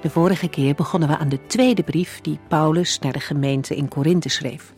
De 0.00 0.10
vorige 0.10 0.48
keer 0.48 0.74
begonnen 0.74 1.08
we 1.08 1.16
aan 1.16 1.28
de 1.28 1.46
tweede 1.46 1.82
brief 1.82 2.20
die 2.20 2.38
Paulus 2.48 2.98
naar 2.98 3.12
de 3.12 3.20
gemeente 3.20 3.76
in 3.76 3.88
Korinthe 3.88 4.28
schreef. 4.28 4.74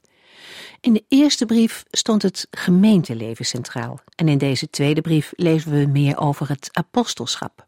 In 0.81 0.93
de 0.93 1.05
eerste 1.09 1.47
brief 1.47 1.85
stond 1.91 2.23
het 2.23 2.47
gemeenteleven 2.51 3.45
centraal 3.45 4.01
en 4.15 4.29
in 4.29 4.39
deze 4.39 4.71
tweede 4.71 5.01
brief 5.01 5.33
lezen 5.37 5.71
we 5.71 5.87
meer 5.87 6.19
over 6.19 6.49
het 6.49 6.69
apostelschap. 6.73 7.67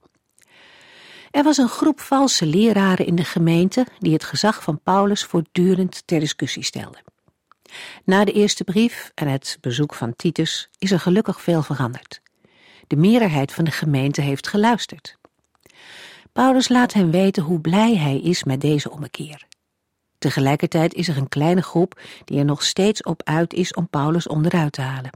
Er 1.30 1.42
was 1.42 1.56
een 1.56 1.68
groep 1.68 2.00
valse 2.00 2.46
leraren 2.46 3.06
in 3.06 3.14
de 3.14 3.24
gemeente 3.24 3.86
die 3.98 4.12
het 4.12 4.24
gezag 4.24 4.62
van 4.62 4.80
Paulus 4.82 5.24
voortdurend 5.24 6.02
ter 6.06 6.20
discussie 6.20 6.64
stelden. 6.64 7.02
Na 8.04 8.24
de 8.24 8.32
eerste 8.32 8.64
brief 8.64 9.10
en 9.14 9.28
het 9.28 9.58
bezoek 9.60 9.94
van 9.94 10.16
Titus 10.16 10.68
is 10.78 10.90
er 10.90 11.00
gelukkig 11.00 11.40
veel 11.40 11.62
veranderd. 11.62 12.20
De 12.86 12.96
meerderheid 12.96 13.52
van 13.52 13.64
de 13.64 13.70
gemeente 13.70 14.20
heeft 14.20 14.48
geluisterd. 14.48 15.18
Paulus 16.34 16.68
laat 16.68 16.92
hen 16.92 17.10
weten 17.10 17.42
hoe 17.42 17.60
blij 17.60 17.96
hij 17.96 18.20
is 18.20 18.44
met 18.44 18.60
deze 18.60 18.90
ommekeer. 18.90 19.46
Tegelijkertijd 20.18 20.94
is 20.94 21.08
er 21.08 21.16
een 21.16 21.28
kleine 21.28 21.62
groep 21.62 22.00
die 22.24 22.38
er 22.38 22.44
nog 22.44 22.62
steeds 22.62 23.02
op 23.02 23.22
uit 23.24 23.52
is 23.52 23.74
om 23.74 23.88
Paulus 23.88 24.26
onderuit 24.26 24.72
te 24.72 24.80
halen. 24.80 25.10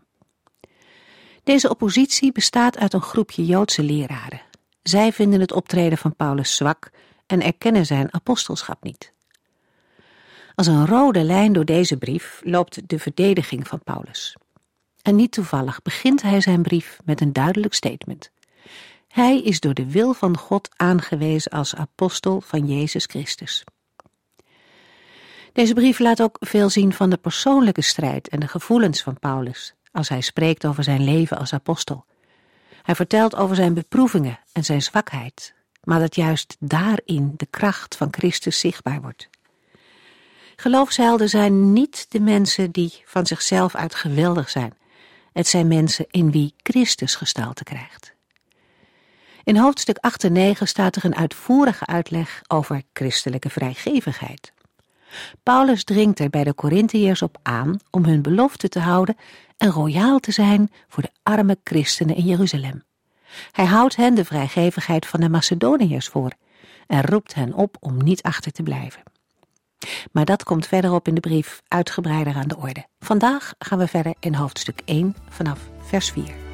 Deze 1.42 1.70
oppositie 1.70 2.32
bestaat 2.32 2.76
uit 2.78 2.92
een 2.92 3.00
groepje 3.00 3.46
Joodse 3.46 3.82
leraren. 3.82 4.40
Zij 4.82 5.12
vinden 5.12 5.40
het 5.40 5.52
optreden 5.52 5.98
van 5.98 6.16
Paulus 6.16 6.56
zwak 6.56 6.90
en 7.26 7.42
erkennen 7.42 7.86
zijn 7.86 8.14
apostelschap 8.14 8.82
niet. 8.82 9.12
Als 10.54 10.66
een 10.66 10.86
rode 10.86 11.22
lijn 11.22 11.52
door 11.52 11.64
deze 11.64 11.96
brief 11.96 12.40
loopt 12.44 12.88
de 12.88 12.98
verdediging 12.98 13.68
van 13.68 13.82
Paulus. 13.84 14.36
En 15.02 15.16
niet 15.16 15.32
toevallig 15.32 15.82
begint 15.82 16.22
hij 16.22 16.40
zijn 16.40 16.62
brief 16.62 16.98
met 17.04 17.20
een 17.20 17.32
duidelijk 17.32 17.74
statement. 17.74 18.30
Hij 19.18 19.40
is 19.40 19.60
door 19.60 19.74
de 19.74 19.90
wil 19.90 20.12
van 20.12 20.36
God 20.36 20.68
aangewezen 20.76 21.50
als 21.50 21.74
apostel 21.74 22.40
van 22.40 22.66
Jezus 22.66 23.04
Christus. 23.04 23.64
Deze 25.52 25.74
brief 25.74 25.98
laat 25.98 26.22
ook 26.22 26.36
veel 26.40 26.70
zien 26.70 26.92
van 26.92 27.10
de 27.10 27.16
persoonlijke 27.16 27.82
strijd 27.82 28.28
en 28.28 28.40
de 28.40 28.48
gevoelens 28.48 29.02
van 29.02 29.18
Paulus 29.18 29.74
als 29.92 30.08
hij 30.08 30.20
spreekt 30.20 30.66
over 30.66 30.84
zijn 30.84 31.04
leven 31.04 31.38
als 31.38 31.52
apostel. 31.52 32.04
Hij 32.82 32.94
vertelt 32.94 33.36
over 33.36 33.56
zijn 33.56 33.74
beproevingen 33.74 34.38
en 34.52 34.64
zijn 34.64 34.82
zwakheid, 34.82 35.54
maar 35.82 36.00
dat 36.00 36.14
juist 36.14 36.56
daarin 36.60 37.34
de 37.36 37.46
kracht 37.46 37.96
van 37.96 38.08
Christus 38.10 38.60
zichtbaar 38.60 39.00
wordt. 39.00 39.28
Geloofshelden 40.56 41.28
zijn 41.28 41.72
niet 41.72 42.06
de 42.08 42.20
mensen 42.20 42.70
die 42.70 43.02
van 43.04 43.26
zichzelf 43.26 43.74
uit 43.74 43.94
geweldig 43.94 44.50
zijn. 44.50 44.76
Het 45.32 45.46
zijn 45.46 45.68
mensen 45.68 46.06
in 46.10 46.30
wie 46.30 46.54
Christus 46.62 47.14
gestalte 47.14 47.64
krijgt. 47.64 48.16
In 49.48 49.56
hoofdstuk 49.56 49.98
8 50.00 50.24
en 50.24 50.32
9 50.32 50.68
staat 50.68 50.96
er 50.96 51.04
een 51.04 51.16
uitvoerige 51.16 51.86
uitleg 51.86 52.42
over 52.46 52.82
christelijke 52.92 53.50
vrijgevigheid. 53.50 54.52
Paulus 55.42 55.84
dringt 55.84 56.18
er 56.18 56.30
bij 56.30 56.44
de 56.44 56.54
Corinthiërs 56.54 57.22
op 57.22 57.38
aan 57.42 57.78
om 57.90 58.04
hun 58.04 58.22
belofte 58.22 58.68
te 58.68 58.78
houden 58.78 59.16
en 59.56 59.70
royaal 59.70 60.18
te 60.18 60.32
zijn 60.32 60.70
voor 60.88 61.02
de 61.02 61.10
arme 61.22 61.58
christenen 61.64 62.16
in 62.16 62.24
Jeruzalem. 62.24 62.82
Hij 63.52 63.64
houdt 63.64 63.96
hen 63.96 64.14
de 64.14 64.24
vrijgevigheid 64.24 65.06
van 65.06 65.20
de 65.20 65.28
Macedoniërs 65.28 66.08
voor 66.08 66.32
en 66.86 67.02
roept 67.02 67.34
hen 67.34 67.54
op 67.54 67.76
om 67.80 68.04
niet 68.04 68.22
achter 68.22 68.52
te 68.52 68.62
blijven. 68.62 69.02
Maar 70.12 70.24
dat 70.24 70.44
komt 70.44 70.66
verderop 70.66 71.08
in 71.08 71.14
de 71.14 71.20
brief 71.20 71.62
uitgebreider 71.68 72.34
aan 72.34 72.48
de 72.48 72.56
orde. 72.56 72.86
Vandaag 73.00 73.54
gaan 73.58 73.78
we 73.78 73.86
verder 73.86 74.14
in 74.20 74.34
hoofdstuk 74.34 74.80
1 74.84 75.16
vanaf 75.28 75.60
vers 75.80 76.10
4. 76.10 76.47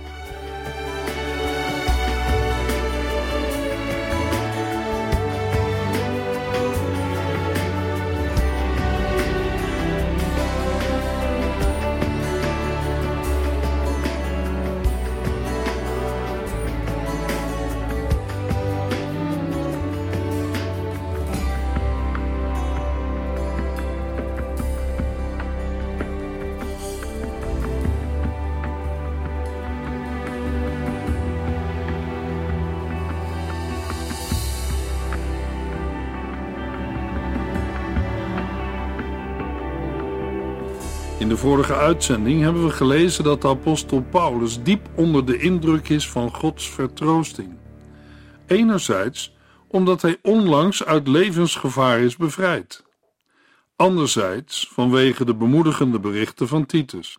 In 41.25 41.31
de 41.31 41.37
vorige 41.37 41.75
uitzending 41.75 42.43
hebben 42.43 42.65
we 42.65 42.71
gelezen 42.71 43.25
dat 43.25 43.43
de 43.43 43.49
apostel 43.49 44.03
Paulus 44.03 44.63
diep 44.63 44.89
onder 44.97 45.27
de 45.27 45.39
indruk 45.39 45.89
is 45.89 46.09
van 46.09 46.35
Gods 46.35 46.71
vertroosting. 46.71 47.57
Enerzijds 48.47 49.35
omdat 49.69 50.03
hij 50.03 50.19
onlangs 50.23 50.85
uit 50.85 51.09
levensgevaar 51.09 52.01
is 52.01 52.17
bevrijd. 52.17 52.85
Anderzijds 53.77 54.69
vanwege 54.73 55.25
de 55.25 55.35
bemoedigende 55.35 56.01
berichten 56.01 56.49
van 56.49 56.67
Titus. 56.67 57.17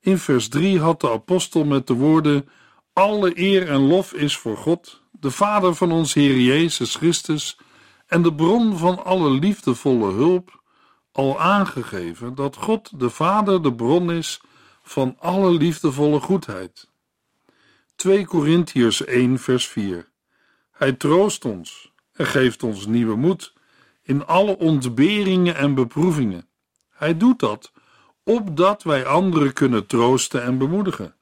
In 0.00 0.18
vers 0.18 0.48
3 0.48 0.80
had 0.80 1.00
de 1.00 1.10
apostel 1.10 1.64
met 1.64 1.86
de 1.86 1.94
woorden: 1.94 2.48
Alle 2.92 3.40
eer 3.40 3.68
en 3.68 3.80
lof 3.80 4.12
is 4.12 4.36
voor 4.36 4.56
God, 4.56 5.02
de 5.10 5.30
Vader 5.30 5.74
van 5.74 5.92
ons 5.92 6.14
Heer 6.14 6.40
Jezus 6.40 6.94
Christus 6.94 7.58
en 8.06 8.22
de 8.22 8.34
bron 8.34 8.76
van 8.78 9.04
alle 9.04 9.30
liefdevolle 9.30 10.12
hulp 10.12 10.64
al 11.16 11.40
aangegeven 11.40 12.34
dat 12.34 12.56
God 12.56 13.00
de 13.00 13.10
Vader 13.10 13.62
de 13.62 13.74
bron 13.74 14.12
is 14.12 14.40
van 14.82 15.16
alle 15.18 15.50
liefdevolle 15.50 16.20
goedheid. 16.20 16.88
2 17.94 18.26
Korintiërs 18.26 19.04
1 19.04 19.38
vers 19.38 19.66
4 19.66 20.08
Hij 20.70 20.92
troost 20.92 21.44
ons 21.44 21.92
en 22.12 22.26
geeft 22.26 22.62
ons 22.62 22.86
nieuwe 22.86 23.16
moed 23.16 23.52
in 24.02 24.26
alle 24.26 24.58
ontberingen 24.58 25.56
en 25.56 25.74
beproevingen. 25.74 26.48
Hij 26.90 27.16
doet 27.16 27.38
dat 27.38 27.72
opdat 28.22 28.82
wij 28.82 29.06
anderen 29.06 29.52
kunnen 29.52 29.86
troosten 29.86 30.42
en 30.42 30.58
bemoedigen. 30.58 31.14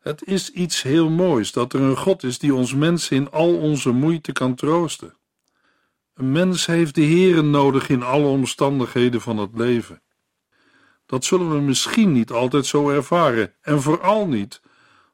Het 0.00 0.24
is 0.24 0.50
iets 0.50 0.82
heel 0.82 1.10
moois 1.10 1.52
dat 1.52 1.72
er 1.72 1.80
een 1.80 1.96
God 1.96 2.22
is 2.22 2.38
die 2.38 2.54
ons 2.54 2.74
mensen 2.74 3.16
in 3.16 3.30
al 3.30 3.56
onze 3.56 3.90
moeite 3.90 4.32
kan 4.32 4.54
troosten. 4.54 5.14
Een 6.20 6.32
mens 6.32 6.66
heeft 6.66 6.94
de 6.94 7.00
Heeren 7.00 7.50
nodig 7.50 7.88
in 7.88 8.02
alle 8.02 8.26
omstandigheden 8.26 9.20
van 9.20 9.36
het 9.38 9.50
leven. 9.54 10.02
Dat 11.06 11.24
zullen 11.24 11.50
we 11.50 11.60
misschien 11.60 12.12
niet 12.12 12.30
altijd 12.30 12.66
zo 12.66 12.90
ervaren, 12.90 13.54
en 13.60 13.82
vooral 13.82 14.26
niet 14.26 14.60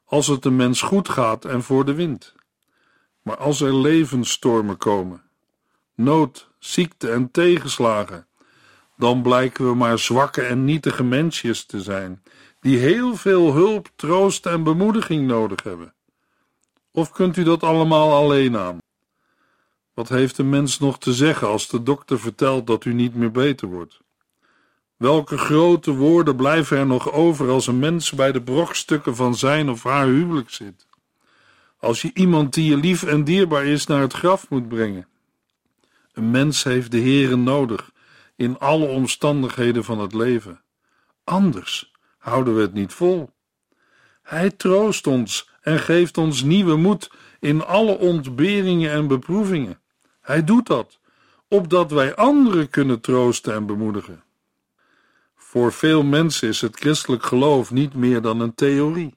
als 0.05 0.27
het 0.27 0.43
de 0.43 0.51
mens 0.51 0.81
goed 0.81 1.09
gaat 1.09 1.45
en 1.45 1.63
voor 1.63 1.85
de 1.85 1.93
wind. 1.93 2.35
Maar 3.21 3.37
als 3.37 3.61
er 3.61 3.75
levensstormen 3.75 4.77
komen, 4.77 5.21
nood, 5.95 6.49
ziekte 6.59 7.09
en 7.09 7.31
tegenslagen, 7.31 8.27
dan 8.97 9.21
blijken 9.21 9.69
we 9.69 9.75
maar 9.75 9.99
zwakke 9.99 10.41
en 10.41 10.65
nietige 10.65 11.03
mensjes 11.03 11.65
te 11.65 11.81
zijn, 11.81 12.23
die 12.59 12.77
heel 12.77 13.15
veel 13.15 13.53
hulp, 13.53 13.89
troost 13.95 14.45
en 14.45 14.63
bemoediging 14.63 15.27
nodig 15.27 15.63
hebben. 15.63 15.93
Of 16.91 17.11
kunt 17.11 17.37
u 17.37 17.43
dat 17.43 17.63
allemaal 17.63 18.13
alleen 18.13 18.57
aan? 18.57 18.77
Wat 19.97 20.09
heeft 20.09 20.37
een 20.37 20.49
mens 20.49 20.79
nog 20.79 20.99
te 20.99 21.13
zeggen 21.13 21.47
als 21.47 21.67
de 21.67 21.83
dokter 21.83 22.19
vertelt 22.19 22.67
dat 22.67 22.85
u 22.85 22.93
niet 22.93 23.15
meer 23.15 23.31
beter 23.31 23.67
wordt? 23.67 23.99
Welke 24.97 25.37
grote 25.37 25.91
woorden 25.91 26.35
blijven 26.35 26.77
er 26.77 26.85
nog 26.85 27.11
over 27.11 27.49
als 27.49 27.67
een 27.67 27.79
mens 27.79 28.11
bij 28.11 28.31
de 28.31 28.41
brokstukken 28.41 29.15
van 29.15 29.35
zijn 29.35 29.69
of 29.69 29.83
haar 29.83 30.05
huwelijk 30.05 30.49
zit? 30.49 30.87
Als 31.77 32.01
je 32.01 32.11
iemand 32.13 32.53
die 32.53 32.69
je 32.69 32.77
lief 32.77 33.03
en 33.03 33.23
dierbaar 33.23 33.65
is 33.65 33.85
naar 33.85 34.01
het 34.01 34.13
graf 34.13 34.49
moet 34.49 34.67
brengen. 34.67 35.07
Een 36.13 36.31
mens 36.31 36.63
heeft 36.63 36.91
de 36.91 36.99
Heere 36.99 37.35
nodig 37.35 37.91
in 38.35 38.59
alle 38.59 38.85
omstandigheden 38.85 39.83
van 39.83 39.99
het 39.99 40.13
leven. 40.13 40.61
Anders 41.23 41.91
houden 42.17 42.55
we 42.55 42.61
het 42.61 42.73
niet 42.73 42.93
vol. 42.93 43.29
Hij 44.21 44.49
troost 44.49 45.07
ons 45.07 45.49
en 45.61 45.79
geeft 45.79 46.17
ons 46.17 46.43
nieuwe 46.43 46.75
moed 46.75 47.11
in 47.39 47.65
alle 47.65 47.97
ontberingen 47.97 48.91
en 48.91 49.07
beproevingen. 49.07 49.79
Hij 50.27 50.43
doet 50.43 50.67
dat, 50.67 50.99
opdat 51.47 51.91
wij 51.91 52.15
anderen 52.15 52.69
kunnen 52.69 53.01
troosten 53.01 53.53
en 53.53 53.65
bemoedigen. 53.65 54.23
Voor 55.35 55.73
veel 55.73 56.03
mensen 56.03 56.47
is 56.47 56.61
het 56.61 56.75
christelijk 56.75 57.23
geloof 57.23 57.71
niet 57.71 57.93
meer 57.93 58.21
dan 58.21 58.39
een 58.39 58.55
theorie. 58.55 59.15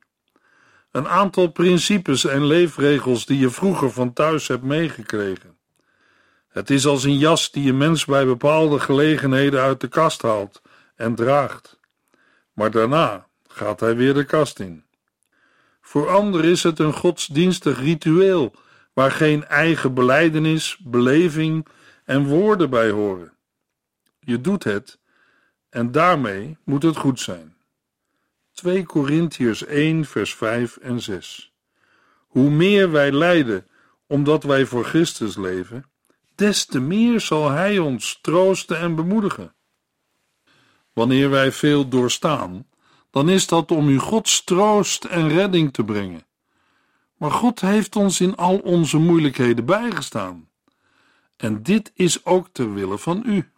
Een 0.91 1.09
aantal 1.09 1.49
principes 1.49 2.25
en 2.25 2.45
leefregels 2.45 3.27
die 3.27 3.39
je 3.39 3.51
vroeger 3.51 3.91
van 3.91 4.13
thuis 4.13 4.49
hebt 4.49 4.63
meegekregen. 4.63 5.57
Het 6.49 6.71
is 6.71 6.87
als 6.87 7.05
een 7.05 7.19
jas 7.19 7.51
die 7.51 7.69
een 7.69 7.79
mens 7.79 8.05
bij 8.05 8.27
bepaalde 8.27 8.81
gelegenheden 8.81 9.61
uit 9.61 9.81
de 9.81 9.89
kast 9.89 10.23
haalt 10.23 10.63
en 10.97 11.15
draagt. 11.15 11.79
Maar 12.53 12.71
daarna 12.71 13.27
gaat 13.49 13.81
hij 13.81 13.97
weer 13.97 14.15
de 14.15 14.25
kast 14.25 14.59
in. 14.59 14.85
Voor 15.81 16.09
anderen 16.09 16.51
is 16.51 16.63
het 16.63 16.79
een 16.79 16.93
godsdienstig 16.93 17.81
ritueel 17.81 18.55
waar 18.93 19.11
geen 19.11 19.45
eigen 19.45 19.95
beleidenis, 19.95 20.79
beleving 20.79 21.67
en 22.05 22.27
woorden 22.27 22.71
bij 22.71 22.91
horen. 22.91 23.33
Je 24.21 24.41
doet 24.41 24.65
het 24.65 24.99
en 25.69 25.93
daarmee 25.93 26.57
moet 26.65 26.83
het 26.83 26.97
goed 26.97 27.21
zijn. 27.21 27.57
2 28.53 28.85
Korintiërs 28.85 29.65
1 29.65 30.05
vers 30.05 30.35
5 30.35 30.77
en 30.77 31.01
6 31.01 31.53
Hoe 32.27 32.51
meer 32.51 32.91
wij 32.91 33.13
lijden 33.13 33.67
omdat 34.07 34.43
wij 34.43 34.67
voor 34.67 34.85
Christus 34.85 35.37
leven, 35.37 35.85
des 36.35 36.65
te 36.65 36.81
meer 36.81 37.21
zal 37.21 37.51
Hij 37.51 37.79
ons 37.79 38.19
troosten 38.21 38.79
en 38.79 38.95
bemoedigen. 38.95 39.55
Wanneer 40.93 41.31
wij 41.31 41.53
veel 41.53 41.89
doorstaan, 41.89 42.67
dan 43.11 43.29
is 43.29 43.47
dat 43.47 43.71
om 43.71 43.89
u 43.89 43.99
Gods 43.99 44.45
troost 44.45 45.05
en 45.05 45.29
redding 45.29 45.73
te 45.73 45.85
brengen. 45.85 46.27
Maar 47.21 47.31
God 47.31 47.61
heeft 47.61 47.97
ons 47.97 48.21
in 48.21 48.37
al 48.37 48.59
onze 48.59 48.99
moeilijkheden 48.99 49.65
bijgestaan. 49.65 50.49
En 51.37 51.63
dit 51.63 51.93
is 51.95 52.25
ook 52.25 52.49
ter 52.53 52.75
wille 52.75 52.99
van 52.99 53.23
u. 53.27 53.51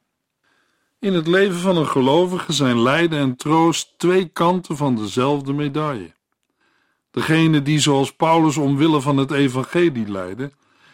In 0.99 1.13
het 1.13 1.27
leven 1.27 1.59
van 1.61 1.77
een 1.77 1.87
gelovige 1.87 2.53
zijn 2.53 2.81
lijden 2.83 3.19
en 3.19 3.37
troost 3.37 3.95
twee 3.97 4.29
kanten 4.29 4.77
van 4.77 4.97
dezelfde 4.97 5.53
medaille. 5.53 6.13
Degenen 7.11 7.65
die 7.65 7.79
zoals 7.79 8.15
Paulus 8.15 8.57
omwille 8.57 9.01
van 9.01 9.17
het 9.17 9.31
evangelie 9.31 10.11
lijden, 10.11 10.53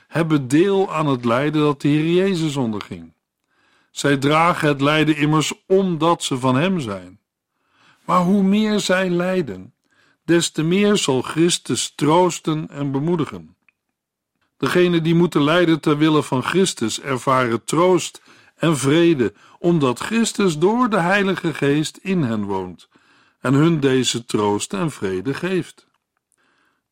hebben 0.08 0.48
deel 0.48 0.94
aan 0.94 1.06
het 1.06 1.24
lijden 1.24 1.62
dat 1.62 1.80
de 1.80 1.88
Heer 1.88 2.12
Jezus 2.12 2.56
onderging. 2.56 3.12
Zij 3.90 4.16
dragen 4.16 4.68
het 4.68 4.80
lijden 4.80 5.16
immers 5.16 5.52
omdat 5.66 6.22
ze 6.22 6.38
van 6.38 6.56
Hem 6.56 6.80
zijn. 6.80 7.20
Maar 8.04 8.20
hoe 8.20 8.42
meer 8.42 8.80
zij 8.80 9.10
lijden, 9.10 9.72
des 10.28 10.50
te 10.50 10.62
meer 10.62 10.96
zal 10.96 11.22
Christus 11.22 11.92
troosten 11.94 12.68
en 12.70 12.90
bemoedigen. 12.90 13.56
Degenen 14.56 15.02
die 15.02 15.14
moeten 15.14 15.42
lijden 15.42 15.80
ter 15.80 15.98
wille 15.98 16.22
van 16.22 16.42
Christus 16.42 17.00
ervaren 17.00 17.64
troost 17.64 18.22
en 18.56 18.78
vrede, 18.78 19.32
omdat 19.58 19.98
Christus 19.98 20.58
door 20.58 20.90
de 20.90 20.98
Heilige 20.98 21.54
Geest 21.54 21.96
in 21.96 22.22
hen 22.22 22.44
woont 22.44 22.88
en 23.40 23.54
hun 23.54 23.80
deze 23.80 24.24
troost 24.24 24.72
en 24.72 24.90
vrede 24.90 25.34
geeft. 25.34 25.86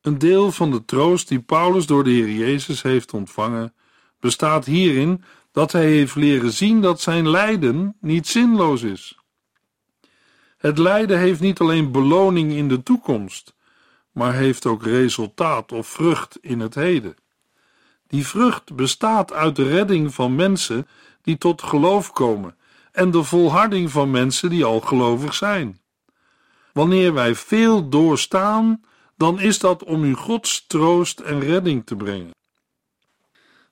Een 0.01 0.19
deel 0.19 0.53
van 0.53 0.71
de 0.71 0.85
troost 0.85 1.29
die 1.29 1.41
Paulus 1.41 1.87
door 1.87 2.05
de 2.05 2.11
Heer 2.11 2.31
Jezus 2.31 2.83
heeft 2.83 3.13
ontvangen, 3.13 3.75
bestaat 4.21 4.65
hierin 4.65 5.25
dat 5.53 5.73
hij 5.73 5.87
heeft 5.87 6.15
leren 6.15 6.53
zien 6.53 6.81
dat 6.81 7.01
zijn 7.01 7.31
lijden 7.31 7.97
niet 8.01 8.27
zinloos 8.27 8.83
is. 8.83 9.19
Het 10.57 10.79
lijden 10.79 11.19
heeft 11.19 11.41
niet 11.41 11.61
alleen 11.61 11.93
beloning 11.93 12.53
in 12.53 12.69
de 12.69 12.83
toekomst, 12.83 13.55
maar 14.13 14.35
heeft 14.35 14.67
ook 14.67 14.83
resultaat 14.83 15.73
of 15.73 15.87
vrucht 15.87 16.39
in 16.41 16.61
het 16.61 16.75
heden. 16.75 17.17
Die 18.07 18.27
vrucht 18.27 18.75
bestaat 18.75 19.33
uit 19.33 19.57
de 19.57 19.69
redding 19.69 20.15
van 20.15 20.35
mensen 20.35 20.87
die 21.23 21.39
tot 21.39 21.63
geloof 21.63 22.13
komen 22.13 22.57
en 22.93 23.11
de 23.11 23.23
volharding 23.23 23.91
van 23.91 24.11
mensen 24.11 24.51
die 24.51 24.65
al 24.65 24.81
gelovig 24.81 25.35
zijn. 25.35 25.81
Wanneer 26.73 27.13
wij 27.15 27.35
veel 27.35 27.89
doorstaan, 27.89 28.81
dan 29.17 29.41
is 29.41 29.59
dat 29.59 29.85
om 29.85 30.05
u 30.05 30.15
Gods 30.15 30.67
troost 30.67 31.21
en 31.21 31.41
redding 31.41 31.87
te 31.87 31.97
brengen. 31.97 32.35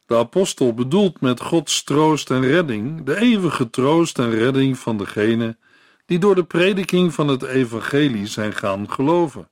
De 0.07 0.17
apostel 0.17 0.75
bedoelt 0.75 1.21
met 1.21 1.41
Gods 1.41 1.85
troost 1.85 2.31
en 2.31 2.41
redding 2.41 3.05
de 3.05 3.17
eeuwige 3.17 3.71
troost 3.71 4.19
en 4.19 4.31
redding 4.31 4.79
van 4.79 4.97
degene 4.97 5.57
die 6.07 6.19
door 6.19 6.35
de 6.35 6.45
prediking 6.45 7.15
van 7.15 7.29
het 7.29 7.43
evangelie 7.43 8.27
zijn 8.27 8.53
gaan 8.53 8.91
geloven. 8.91 9.51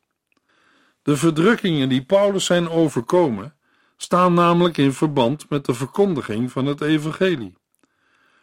De 1.02 1.16
verdrukkingen 1.16 1.88
die 1.88 2.04
Paulus 2.04 2.44
zijn 2.44 2.68
overkomen, 2.68 3.56
staan 3.96 4.34
namelijk 4.34 4.76
in 4.76 4.92
verband 4.92 5.48
met 5.48 5.64
de 5.64 5.74
verkondiging 5.74 6.52
van 6.52 6.66
het 6.66 6.80
evangelie. 6.80 7.54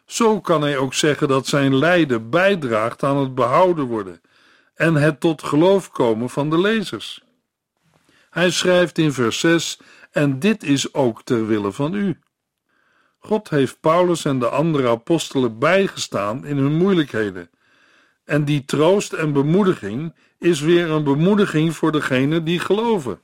Zo 0.06 0.40
kan 0.40 0.62
hij 0.62 0.76
ook 0.76 0.94
zeggen 0.94 1.28
dat 1.28 1.46
zijn 1.46 1.76
lijden 1.76 2.30
bijdraagt 2.30 3.02
aan 3.02 3.16
het 3.16 3.34
behouden 3.34 3.84
worden 3.84 4.20
en 4.74 4.94
het 4.94 5.20
tot 5.20 5.42
geloof 5.42 5.90
komen 5.90 6.30
van 6.30 6.50
de 6.50 6.60
lezers. 6.60 7.22
Hij 8.30 8.50
schrijft 8.50 8.98
in 8.98 9.12
vers 9.12 9.40
6: 9.40 9.78
En 10.10 10.38
dit 10.38 10.62
is 10.62 10.94
ook 10.94 11.22
ter 11.22 11.46
wille 11.46 11.72
van 11.72 11.94
u. 11.94 12.18
God 13.18 13.50
heeft 13.50 13.80
Paulus 13.80 14.24
en 14.24 14.38
de 14.38 14.48
andere 14.48 14.88
apostelen 14.88 15.58
bijgestaan 15.58 16.44
in 16.46 16.56
hun 16.56 16.76
moeilijkheden. 16.76 17.50
En 18.30 18.44
die 18.44 18.64
troost 18.64 19.12
en 19.12 19.32
bemoediging 19.32 20.14
is 20.38 20.60
weer 20.60 20.90
een 20.90 21.04
bemoediging 21.04 21.76
voor 21.76 21.92
degenen 21.92 22.44
die 22.44 22.58
geloven. 22.58 23.20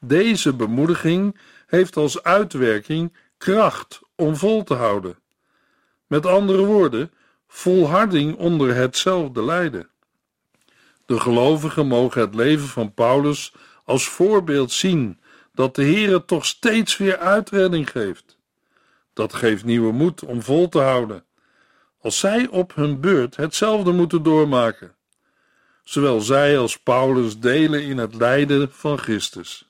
Deze 0.00 0.54
bemoediging 0.54 1.38
heeft 1.66 1.96
als 1.96 2.22
uitwerking 2.22 3.16
kracht 3.38 4.00
om 4.14 4.36
vol 4.36 4.64
te 4.64 4.74
houden. 4.74 5.18
Met 6.06 6.26
andere 6.26 6.64
woorden, 6.64 7.12
volharding 7.48 8.36
onder 8.36 8.74
hetzelfde 8.74 9.44
lijden. 9.44 9.88
De 11.06 11.20
gelovigen 11.20 11.86
mogen 11.86 12.20
het 12.20 12.34
leven 12.34 12.68
van 12.68 12.94
Paulus 12.94 13.54
als 13.84 14.08
voorbeeld 14.08 14.72
zien 14.72 15.20
dat 15.54 15.74
de 15.74 15.84
Heere 15.84 16.24
toch 16.24 16.46
steeds 16.46 16.96
weer 16.96 17.18
uitredding 17.18 17.90
geeft. 17.90 18.38
Dat 19.12 19.34
geeft 19.34 19.64
nieuwe 19.64 19.92
moed 19.92 20.24
om 20.24 20.42
vol 20.42 20.68
te 20.68 20.80
houden, 20.80 21.24
als 22.02 22.18
zij 22.18 22.48
op 22.48 22.74
hun 22.74 23.00
beurt 23.00 23.36
hetzelfde 23.36 23.92
moeten 23.92 24.22
doormaken. 24.22 24.94
Zowel 25.82 26.20
zij 26.20 26.58
als 26.58 26.78
Paulus 26.78 27.38
delen 27.38 27.82
in 27.82 27.98
het 27.98 28.14
lijden 28.14 28.72
van 28.72 28.98
Christus. 28.98 29.68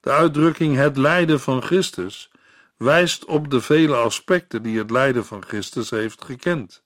De 0.00 0.10
uitdrukking 0.10 0.76
het 0.76 0.96
lijden 0.96 1.40
van 1.40 1.62
Christus 1.62 2.30
wijst 2.76 3.24
op 3.24 3.50
de 3.50 3.60
vele 3.60 3.96
aspecten 3.96 4.62
die 4.62 4.78
het 4.78 4.90
lijden 4.90 5.24
van 5.24 5.44
Christus 5.44 5.90
heeft 5.90 6.24
gekend. 6.24 6.82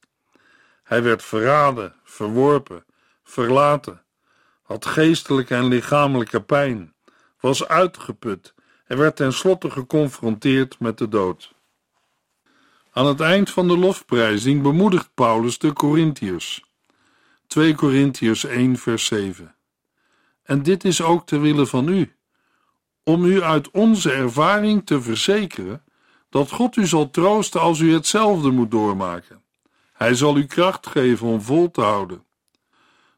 Hij 0.82 1.02
werd 1.02 1.22
verraden, 1.22 1.94
verworpen, 2.04 2.84
verlaten, 3.22 4.02
had 4.62 4.86
geestelijke 4.86 5.54
en 5.54 5.68
lichamelijke 5.68 6.42
pijn, 6.42 6.94
was 7.40 7.68
uitgeput 7.68 8.54
en 8.86 8.98
werd 8.98 9.16
tenslotte 9.16 9.70
geconfronteerd 9.70 10.80
met 10.80 10.98
de 10.98 11.08
dood. 11.08 11.54
Aan 12.98 13.06
het 13.06 13.20
eind 13.20 13.50
van 13.50 13.68
de 13.68 13.76
lofprijzing 13.78 14.62
bemoedigt 14.62 15.10
Paulus 15.14 15.58
de 15.58 15.72
Corinthiërs. 15.72 16.64
2 17.46 17.74
Corinthiërs 17.74 18.44
1 18.44 18.76
vers 18.76 19.06
7 19.06 19.54
En 20.42 20.62
dit 20.62 20.84
is 20.84 21.02
ook 21.02 21.26
ter 21.26 21.40
wille 21.40 21.66
van 21.66 21.88
u, 21.88 22.12
om 23.02 23.24
u 23.24 23.42
uit 23.42 23.70
onze 23.70 24.12
ervaring 24.12 24.86
te 24.86 25.02
verzekeren 25.02 25.82
dat 26.28 26.50
God 26.50 26.76
u 26.76 26.86
zal 26.86 27.10
troosten 27.10 27.60
als 27.60 27.78
u 27.78 27.92
hetzelfde 27.92 28.50
moet 28.50 28.70
doormaken. 28.70 29.42
Hij 29.92 30.14
zal 30.14 30.36
u 30.36 30.46
kracht 30.46 30.86
geven 30.86 31.26
om 31.26 31.40
vol 31.40 31.70
te 31.70 31.80
houden. 31.80 32.24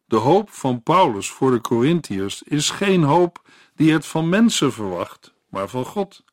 De 0.06 0.16
hoop 0.16 0.50
van 0.50 0.82
Paulus 0.82 1.30
voor 1.30 1.50
de 1.50 1.60
Corinthiërs 1.60 2.42
is 2.42 2.70
geen 2.70 3.02
hoop 3.02 3.42
die 3.74 3.92
het 3.92 4.06
van 4.06 4.28
mensen 4.28 4.72
verwacht, 4.72 5.34
maar 5.48 5.68
van 5.68 5.84
God, 5.84 6.24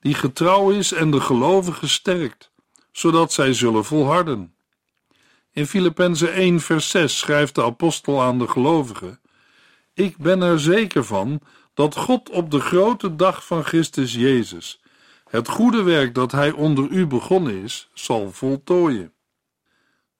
die 0.00 0.14
getrouw 0.14 0.70
is 0.70 0.92
en 0.92 1.10
de 1.10 1.20
gelovigen 1.20 1.88
sterkt, 1.88 2.49
zodat 2.92 3.32
zij 3.32 3.52
zullen 3.52 3.84
volharden. 3.84 4.54
In 5.52 5.66
Filippenzen 5.66 6.32
1 6.32 6.60
vers 6.60 6.90
6 6.90 7.18
schrijft 7.18 7.54
de 7.54 7.62
apostel 7.62 8.22
aan 8.22 8.38
de 8.38 8.48
gelovigen: 8.48 9.20
Ik 9.94 10.16
ben 10.16 10.42
er 10.42 10.60
zeker 10.60 11.04
van 11.04 11.40
dat 11.74 11.96
God 11.96 12.30
op 12.30 12.50
de 12.50 12.60
grote 12.60 13.16
dag 13.16 13.46
van 13.46 13.64
Christus 13.64 14.14
Jezus 14.14 14.80
het 15.30 15.48
goede 15.48 15.82
werk 15.82 16.14
dat 16.14 16.32
hij 16.32 16.50
onder 16.50 16.88
u 16.88 17.06
begonnen 17.06 17.62
is, 17.62 17.88
zal 17.94 18.32
voltooien. 18.32 19.12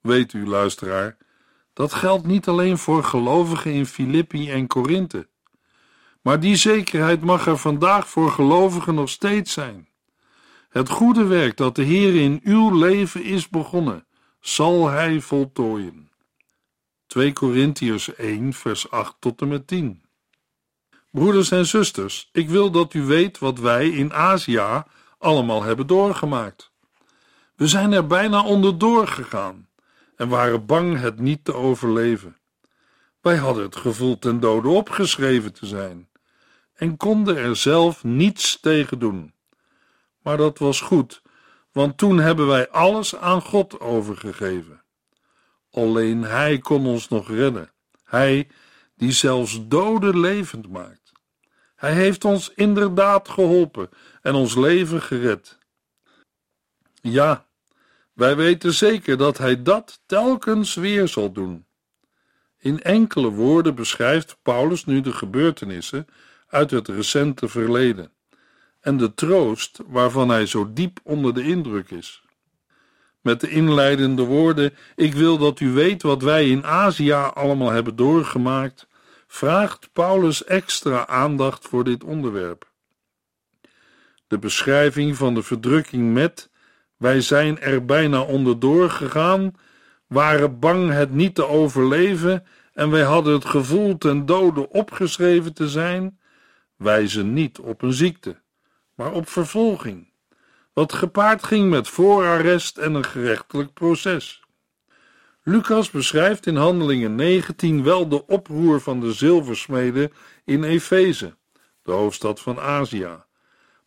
Weet 0.00 0.32
u, 0.32 0.46
luisteraar, 0.46 1.16
dat 1.72 1.92
geldt 1.92 2.26
niet 2.26 2.48
alleen 2.48 2.78
voor 2.78 3.04
gelovigen 3.04 3.72
in 3.72 3.86
Filippi 3.86 4.50
en 4.50 4.66
Korinthe, 4.66 5.28
maar 6.22 6.40
die 6.40 6.56
zekerheid 6.56 7.20
mag 7.20 7.46
er 7.46 7.58
vandaag 7.58 8.08
voor 8.08 8.30
gelovigen 8.30 8.94
nog 8.94 9.08
steeds 9.08 9.52
zijn. 9.52 9.88
Het 10.70 10.88
goede 10.88 11.24
werk 11.24 11.56
dat 11.56 11.74
de 11.74 11.82
Heer 11.82 12.22
in 12.22 12.40
uw 12.44 12.78
leven 12.78 13.24
is 13.24 13.48
begonnen, 13.48 14.06
zal 14.40 14.88
Hij 14.88 15.20
voltooien. 15.20 16.10
2 17.06 17.32
Korintiërs 17.32 18.14
1, 18.14 18.52
vers 18.52 18.90
8 18.90 19.16
tot 19.18 19.40
en 19.40 19.48
met 19.48 19.66
10. 19.66 20.02
Broeders 21.10 21.50
en 21.50 21.66
zusters, 21.66 22.28
ik 22.32 22.48
wil 22.48 22.70
dat 22.70 22.94
u 22.94 23.02
weet 23.02 23.38
wat 23.38 23.58
wij 23.58 23.88
in 23.88 24.12
Azië 24.12 24.82
allemaal 25.18 25.62
hebben 25.62 25.86
doorgemaakt. 25.86 26.72
We 27.56 27.68
zijn 27.68 27.92
er 27.92 28.06
bijna 28.06 28.44
onderdoor 28.44 29.06
gegaan 29.06 29.68
en 30.16 30.28
waren 30.28 30.66
bang 30.66 31.00
het 31.00 31.20
niet 31.20 31.44
te 31.44 31.54
overleven. 31.54 32.36
Wij 33.20 33.36
hadden 33.36 33.62
het 33.64 33.76
gevoel 33.76 34.18
ten 34.18 34.40
dode 34.40 34.68
opgeschreven 34.68 35.52
te 35.52 35.66
zijn 35.66 36.08
en 36.74 36.96
konden 36.96 37.36
er 37.36 37.56
zelf 37.56 38.04
niets 38.04 38.60
tegen 38.60 38.98
doen. 38.98 39.32
Maar 40.22 40.36
dat 40.36 40.58
was 40.58 40.80
goed, 40.80 41.22
want 41.72 41.98
toen 41.98 42.18
hebben 42.18 42.46
wij 42.46 42.68
alles 42.68 43.16
aan 43.16 43.42
God 43.42 43.80
overgegeven. 43.80 44.82
Alleen 45.70 46.22
Hij 46.22 46.58
kon 46.58 46.86
ons 46.86 47.08
nog 47.08 47.28
redden. 47.28 47.72
Hij 48.04 48.48
die 48.96 49.12
zelfs 49.12 49.68
doden 49.68 50.20
levend 50.20 50.68
maakt. 50.68 51.12
Hij 51.76 51.92
heeft 51.92 52.24
ons 52.24 52.52
inderdaad 52.54 53.28
geholpen 53.28 53.88
en 54.22 54.34
ons 54.34 54.54
leven 54.54 55.02
gered. 55.02 55.58
Ja, 57.02 57.46
wij 58.12 58.36
weten 58.36 58.72
zeker 58.72 59.16
dat 59.16 59.38
Hij 59.38 59.62
dat 59.62 60.02
telkens 60.06 60.74
weer 60.74 61.08
zal 61.08 61.32
doen. 61.32 61.66
In 62.58 62.82
enkele 62.82 63.30
woorden 63.30 63.74
beschrijft 63.74 64.36
Paulus 64.42 64.84
nu 64.84 65.00
de 65.00 65.12
gebeurtenissen 65.12 66.06
uit 66.46 66.70
het 66.70 66.88
recente 66.88 67.48
verleden 67.48 68.12
en 68.80 68.96
de 68.96 69.14
troost 69.14 69.80
waarvan 69.86 70.28
hij 70.28 70.46
zo 70.46 70.72
diep 70.72 71.00
onder 71.02 71.34
de 71.34 71.42
indruk 71.42 71.90
is. 71.90 72.22
Met 73.20 73.40
de 73.40 73.50
inleidende 73.50 74.22
woorden: 74.22 74.74
Ik 74.96 75.14
wil 75.14 75.38
dat 75.38 75.60
u 75.60 75.70
weet 75.70 76.02
wat 76.02 76.22
wij 76.22 76.48
in 76.48 76.64
Azië 76.64 77.12
allemaal 77.12 77.70
hebben 77.70 77.96
doorgemaakt, 77.96 78.86
vraagt 79.26 79.92
Paulus 79.92 80.44
extra 80.44 81.06
aandacht 81.06 81.68
voor 81.68 81.84
dit 81.84 82.04
onderwerp. 82.04 82.70
De 84.26 84.38
beschrijving 84.38 85.16
van 85.16 85.34
de 85.34 85.42
verdrukking 85.42 86.12
met 86.12 86.50
wij 86.96 87.20
zijn 87.20 87.60
er 87.60 87.84
bijna 87.84 88.20
onderdoor 88.20 88.90
gegaan, 88.90 89.54
waren 90.06 90.58
bang 90.58 90.90
het 90.92 91.12
niet 91.12 91.34
te 91.34 91.46
overleven 91.46 92.46
en 92.72 92.90
wij 92.90 93.02
hadden 93.02 93.32
het 93.32 93.44
gevoel 93.44 93.98
ten 93.98 94.26
dode 94.26 94.68
opgeschreven 94.68 95.54
te 95.54 95.68
zijn, 95.68 96.18
wijzen 96.76 97.32
niet 97.32 97.58
op 97.58 97.82
een 97.82 97.92
ziekte, 97.92 98.40
maar 99.00 99.12
op 99.12 99.28
vervolging, 99.28 100.12
wat 100.72 100.92
gepaard 100.92 101.44
ging 101.44 101.70
met 101.70 101.88
voorarrest 101.88 102.78
en 102.78 102.94
een 102.94 103.04
gerechtelijk 103.04 103.72
proces. 103.72 104.42
Lucas 105.42 105.90
beschrijft 105.90 106.46
in 106.46 106.56
Handelingen 106.56 107.14
19 107.14 107.82
wel 107.82 108.08
de 108.08 108.26
oproer 108.26 108.80
van 108.80 109.00
de 109.00 109.12
zilversmeden 109.12 110.12
in 110.44 110.64
Efeze, 110.64 111.36
de 111.82 111.92
hoofdstad 111.92 112.40
van 112.40 112.58
Azië. 112.58 113.08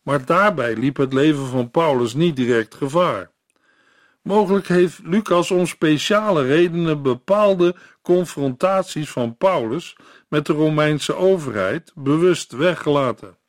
Maar 0.02 0.24
daarbij 0.24 0.76
liep 0.76 0.96
het 0.96 1.12
leven 1.12 1.46
van 1.46 1.70
Paulus 1.70 2.14
niet 2.14 2.36
direct 2.36 2.74
gevaar. 2.74 3.30
Mogelijk 4.22 4.68
heeft 4.68 5.00
Lucas 5.02 5.50
om 5.50 5.66
speciale 5.66 6.42
redenen 6.42 7.02
bepaalde 7.02 7.76
confrontaties 8.02 9.10
van 9.10 9.36
Paulus 9.36 9.96
met 10.28 10.46
de 10.46 10.52
Romeinse 10.52 11.14
overheid 11.14 11.92
bewust 11.94 12.52
weggelaten. 12.52 13.42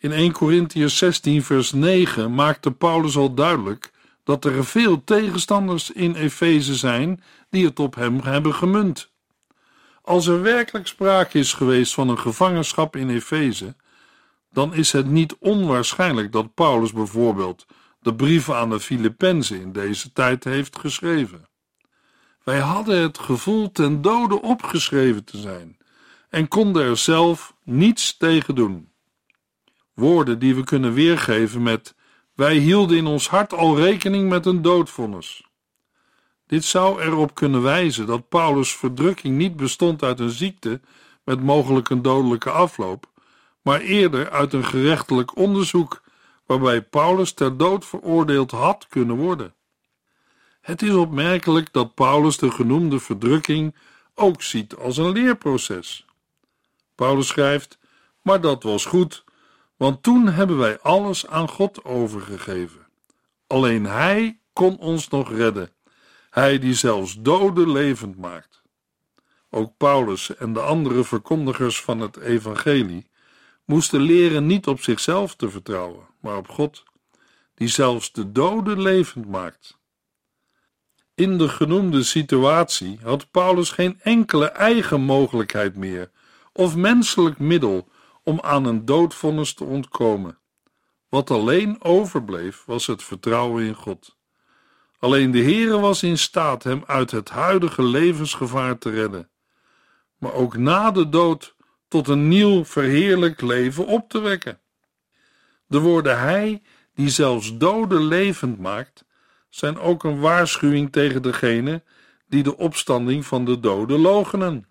In 0.00 0.12
1 0.12 0.32
Corinthians 0.32 0.96
16, 0.96 1.42
vers 1.42 1.72
9 1.72 2.34
maakte 2.34 2.72
Paulus 2.72 3.16
al 3.16 3.34
duidelijk 3.34 3.90
dat 4.24 4.44
er 4.44 4.64
veel 4.64 5.04
tegenstanders 5.04 5.90
in 5.90 6.14
Efeze 6.14 6.74
zijn 6.74 7.22
die 7.50 7.64
het 7.64 7.78
op 7.78 7.94
hem 7.94 8.20
hebben 8.20 8.54
gemunt. 8.54 9.12
Als 10.02 10.26
er 10.26 10.42
werkelijk 10.42 10.86
sprake 10.86 11.38
is 11.38 11.52
geweest 11.52 11.94
van 11.94 12.08
een 12.08 12.18
gevangenschap 12.18 12.96
in 12.96 13.10
Efeze, 13.10 13.76
dan 14.52 14.74
is 14.74 14.92
het 14.92 15.06
niet 15.06 15.36
onwaarschijnlijk 15.38 16.32
dat 16.32 16.54
Paulus 16.54 16.92
bijvoorbeeld 16.92 17.66
de 18.00 18.14
brieven 18.14 18.56
aan 18.56 18.70
de 18.70 18.80
Filippenzen 18.80 19.60
in 19.60 19.72
deze 19.72 20.12
tijd 20.12 20.44
heeft 20.44 20.78
geschreven. 20.78 21.48
Wij 22.44 22.58
hadden 22.58 23.00
het 23.00 23.18
gevoel 23.18 23.72
ten 23.72 24.02
dode 24.02 24.42
opgeschreven 24.42 25.24
te 25.24 25.38
zijn 25.38 25.76
en 26.28 26.48
konden 26.48 26.82
er 26.82 26.96
zelf 26.96 27.54
niets 27.64 28.16
tegen 28.16 28.54
doen. 28.54 28.88
Woorden 29.98 30.38
die 30.38 30.54
we 30.54 30.64
kunnen 30.64 30.92
weergeven 30.92 31.62
met 31.62 31.94
wij 32.34 32.56
hielden 32.56 32.96
in 32.96 33.06
ons 33.06 33.28
hart 33.28 33.54
al 33.54 33.76
rekening 33.76 34.28
met 34.28 34.46
een 34.46 34.62
doodvonnis. 34.62 35.46
Dit 36.46 36.64
zou 36.64 37.02
erop 37.02 37.34
kunnen 37.34 37.62
wijzen 37.62 38.06
dat 38.06 38.28
Paulus' 38.28 38.76
verdrukking 38.76 39.36
niet 39.36 39.56
bestond 39.56 40.02
uit 40.02 40.20
een 40.20 40.30
ziekte 40.30 40.80
met 41.24 41.42
mogelijk 41.42 41.90
een 41.90 42.02
dodelijke 42.02 42.50
afloop, 42.50 43.10
maar 43.62 43.80
eerder 43.80 44.30
uit 44.30 44.52
een 44.52 44.64
gerechtelijk 44.64 45.36
onderzoek 45.36 46.02
waarbij 46.46 46.82
Paulus 46.82 47.32
ter 47.32 47.56
dood 47.56 47.86
veroordeeld 47.86 48.50
had 48.50 48.86
kunnen 48.88 49.16
worden. 49.16 49.54
Het 50.60 50.82
is 50.82 50.94
opmerkelijk 50.94 51.72
dat 51.72 51.94
Paulus 51.94 52.36
de 52.36 52.50
genoemde 52.50 53.00
verdrukking 53.00 53.74
ook 54.14 54.42
ziet 54.42 54.76
als 54.76 54.96
een 54.96 55.12
leerproces. 55.12 56.06
Paulus 56.94 57.26
schrijft: 57.26 57.78
Maar 58.22 58.40
dat 58.40 58.62
was 58.62 58.84
goed, 58.84 59.24
want 59.78 60.02
toen 60.02 60.28
hebben 60.28 60.58
wij 60.58 60.78
alles 60.80 61.26
aan 61.26 61.48
God 61.48 61.84
overgegeven. 61.84 62.86
Alleen 63.46 63.84
Hij 63.84 64.40
kon 64.52 64.78
ons 64.78 65.08
nog 65.08 65.32
redden, 65.32 65.70
Hij 66.30 66.58
die 66.58 66.74
zelfs 66.74 67.14
doden 67.20 67.72
levend 67.72 68.16
maakt. 68.16 68.62
Ook 69.50 69.76
Paulus 69.76 70.36
en 70.36 70.52
de 70.52 70.60
andere 70.60 71.04
verkondigers 71.04 71.82
van 71.82 72.00
het 72.00 72.16
Evangelie 72.16 73.10
moesten 73.64 74.00
leren 74.00 74.46
niet 74.46 74.66
op 74.66 74.80
zichzelf 74.80 75.34
te 75.34 75.50
vertrouwen, 75.50 76.06
maar 76.20 76.36
op 76.36 76.48
God, 76.48 76.82
die 77.54 77.68
zelfs 77.68 78.12
de 78.12 78.32
doden 78.32 78.82
levend 78.82 79.28
maakt. 79.28 79.78
In 81.14 81.38
de 81.38 81.48
genoemde 81.48 82.02
situatie 82.02 82.98
had 83.02 83.30
Paulus 83.30 83.70
geen 83.70 84.00
enkele 84.00 84.46
eigen 84.46 85.00
mogelijkheid 85.00 85.76
meer 85.76 86.10
of 86.52 86.76
menselijk 86.76 87.38
middel 87.38 87.88
om 88.28 88.40
aan 88.40 88.64
een 88.64 88.84
doodvonnis 88.84 89.54
te 89.54 89.64
ontkomen. 89.64 90.38
Wat 91.08 91.30
alleen 91.30 91.84
overbleef 91.84 92.62
was 92.66 92.86
het 92.86 93.02
vertrouwen 93.02 93.64
in 93.64 93.74
God. 93.74 94.16
Alleen 94.98 95.30
de 95.30 95.42
Heere 95.42 95.78
was 95.78 96.02
in 96.02 96.18
staat 96.18 96.62
hem 96.62 96.82
uit 96.86 97.10
het 97.10 97.28
huidige 97.28 97.82
levensgevaar 97.82 98.78
te 98.78 98.90
redden, 98.90 99.30
maar 100.18 100.32
ook 100.32 100.56
na 100.56 100.90
de 100.90 101.08
dood 101.08 101.54
tot 101.88 102.08
een 102.08 102.28
nieuw 102.28 102.64
verheerlijk 102.64 103.40
leven 103.40 103.86
op 103.86 104.08
te 104.08 104.20
wekken. 104.20 104.60
De 105.66 105.78
woorden 105.78 106.20
Hij, 106.20 106.62
die 106.94 107.08
zelfs 107.08 107.56
doden 107.56 108.02
levend 108.02 108.58
maakt, 108.58 109.04
zijn 109.48 109.78
ook 109.78 110.04
een 110.04 110.20
waarschuwing 110.20 110.92
tegen 110.92 111.22
degene 111.22 111.82
die 112.26 112.42
de 112.42 112.56
opstanding 112.56 113.26
van 113.26 113.44
de 113.44 113.60
doden 113.60 114.00
logenen. 114.00 114.66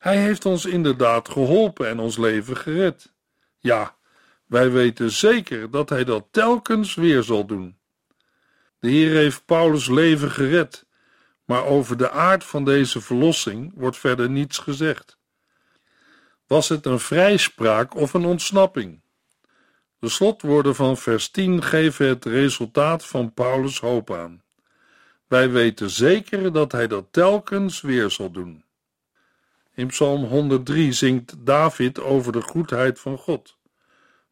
Hij 0.00 0.16
heeft 0.16 0.44
ons 0.44 0.64
inderdaad 0.64 1.28
geholpen 1.28 1.88
en 1.88 1.98
ons 1.98 2.16
leven 2.16 2.56
gered. 2.56 3.12
Ja, 3.58 3.96
wij 4.46 4.70
weten 4.70 5.10
zeker 5.10 5.70
dat 5.70 5.88
Hij 5.88 6.04
dat 6.04 6.26
telkens 6.30 6.94
weer 6.94 7.22
zal 7.22 7.46
doen. 7.46 7.78
De 8.78 8.88
Heer 8.88 9.14
heeft 9.14 9.44
Paulus' 9.44 9.88
leven 9.88 10.30
gered, 10.30 10.86
maar 11.44 11.64
over 11.64 11.96
de 11.96 12.10
aard 12.10 12.44
van 12.44 12.64
deze 12.64 13.00
verlossing 13.00 13.72
wordt 13.74 13.96
verder 13.96 14.30
niets 14.30 14.58
gezegd. 14.58 15.18
Was 16.46 16.68
het 16.68 16.86
een 16.86 17.00
vrijspraak 17.00 17.94
of 17.94 18.14
een 18.14 18.24
ontsnapping? 18.24 19.00
De 19.98 20.08
slotwoorden 20.08 20.74
van 20.74 20.96
vers 20.96 21.30
10 21.30 21.62
geven 21.62 22.06
het 22.08 22.24
resultaat 22.24 23.06
van 23.06 23.34
Paulus' 23.34 23.80
hoop 23.80 24.12
aan. 24.12 24.42
Wij 25.26 25.50
weten 25.50 25.90
zeker 25.90 26.52
dat 26.52 26.72
hij 26.72 26.86
dat 26.86 27.06
telkens 27.10 27.80
weer 27.80 28.10
zal 28.10 28.30
doen. 28.30 28.64
In 29.74 29.86
Psalm 29.86 30.24
103 30.24 30.92
zingt 30.92 31.34
David 31.38 32.00
over 32.00 32.32
de 32.32 32.40
goedheid 32.40 33.00
van 33.00 33.18
God. 33.18 33.58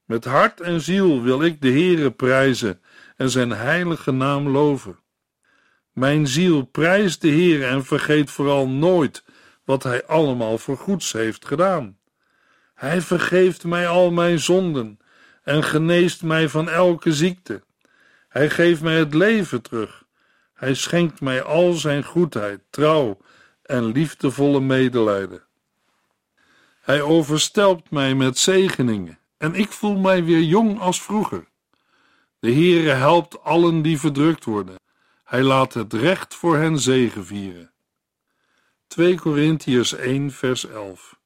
Met 0.05 0.25
hart 0.25 0.61
en 0.61 0.81
ziel 0.81 1.23
wil 1.23 1.43
ik 1.43 1.61
de 1.61 1.71
Heere 1.71 2.11
prijzen 2.11 2.81
en 3.17 3.31
zijn 3.31 3.51
heilige 3.51 4.11
naam 4.11 4.49
loven. 4.49 4.99
Mijn 5.93 6.27
ziel 6.27 6.63
prijst 6.63 7.21
de 7.21 7.29
Heere 7.29 7.67
en 7.67 7.85
vergeet 7.85 8.31
vooral 8.31 8.69
nooit 8.69 9.25
wat 9.65 9.83
hij 9.83 10.07
allemaal 10.07 10.59
voor 10.59 10.77
goeds 10.77 11.13
heeft 11.13 11.47
gedaan. 11.47 11.99
Hij 12.75 13.01
vergeeft 13.01 13.65
mij 13.65 13.89
al 13.89 14.11
mijn 14.11 14.39
zonden 14.39 14.99
en 15.43 15.65
geneest 15.65 16.23
mij 16.23 16.49
van 16.49 16.69
elke 16.69 17.13
ziekte. 17.13 17.63
Hij 18.29 18.51
geeft 18.51 18.83
mij 18.83 18.99
het 18.99 19.15
leven 19.15 19.63
terug. 19.63 20.05
Hij 20.55 20.75
schenkt 20.75 21.21
mij 21.21 21.43
al 21.43 21.73
zijn 21.73 22.05
goedheid, 22.05 22.61
trouw 22.71 23.19
en 23.69 23.85
liefdevolle 23.85 24.61
medelijden. 24.61 25.43
Hij 26.81 27.03
overstelpt 27.03 27.91
mij 27.91 28.15
met 28.15 28.39
zegeningen 28.39 29.19
en 29.37 29.55
ik 29.55 29.73
voel 29.73 29.97
mij 29.97 30.25
weer 30.25 30.43
jong 30.43 30.81
als 30.81 31.03
vroeger. 31.03 31.49
De 32.39 32.53
Heere 32.53 32.91
helpt 32.91 33.43
allen 33.43 33.83
die 33.83 33.99
verdrukt 33.99 34.45
worden. 34.45 34.77
Hij 35.25 35.43
laat 35.43 35.75
het 35.75 35.93
recht 35.93 36.35
voor 36.35 36.57
hen 36.57 36.79
zegevieren. 36.79 37.71
2 38.87 39.19
Korintiërs 39.19 39.93
1 39.93 40.31
vers 40.31 40.67
11 40.67 41.19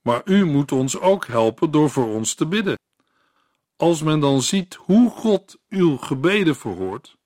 Maar 0.00 0.22
u 0.24 0.44
moet 0.44 0.72
ons 0.72 0.98
ook 0.98 1.26
helpen 1.26 1.70
door 1.70 1.90
voor 1.90 2.06
ons 2.06 2.34
te 2.34 2.46
bidden. 2.46 2.78
Als 3.76 4.02
men 4.02 4.20
dan 4.20 4.42
ziet 4.42 4.74
hoe 4.74 5.10
God 5.10 5.58
uw 5.68 5.96
gebeden 5.96 6.56
verhoort, 6.56 7.16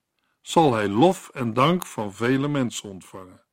zal 0.42 0.74
hij 0.74 0.88
lof 0.88 1.28
en 1.28 1.54
dank 1.54 1.86
van 1.86 2.14
vele 2.14 2.48
mensen 2.48 2.88
ontvangen. 2.88 3.45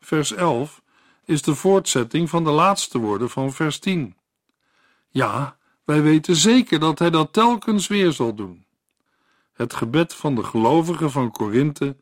Vers 0.00 0.32
11 0.32 0.82
is 1.24 1.42
de 1.42 1.54
voortzetting 1.54 2.30
van 2.30 2.44
de 2.44 2.50
laatste 2.50 2.98
woorden 2.98 3.30
van 3.30 3.52
vers 3.52 3.78
10. 3.78 4.16
Ja, 5.08 5.56
wij 5.84 6.02
weten 6.02 6.36
zeker 6.36 6.78
dat 6.78 6.98
hij 6.98 7.10
dat 7.10 7.32
telkens 7.32 7.86
weer 7.86 8.12
zal 8.12 8.34
doen. 8.34 8.64
Het 9.52 9.74
gebed 9.74 10.14
van 10.14 10.34
de 10.34 10.44
gelovigen 10.44 11.10
van 11.10 11.30
Korinthe 11.30 11.96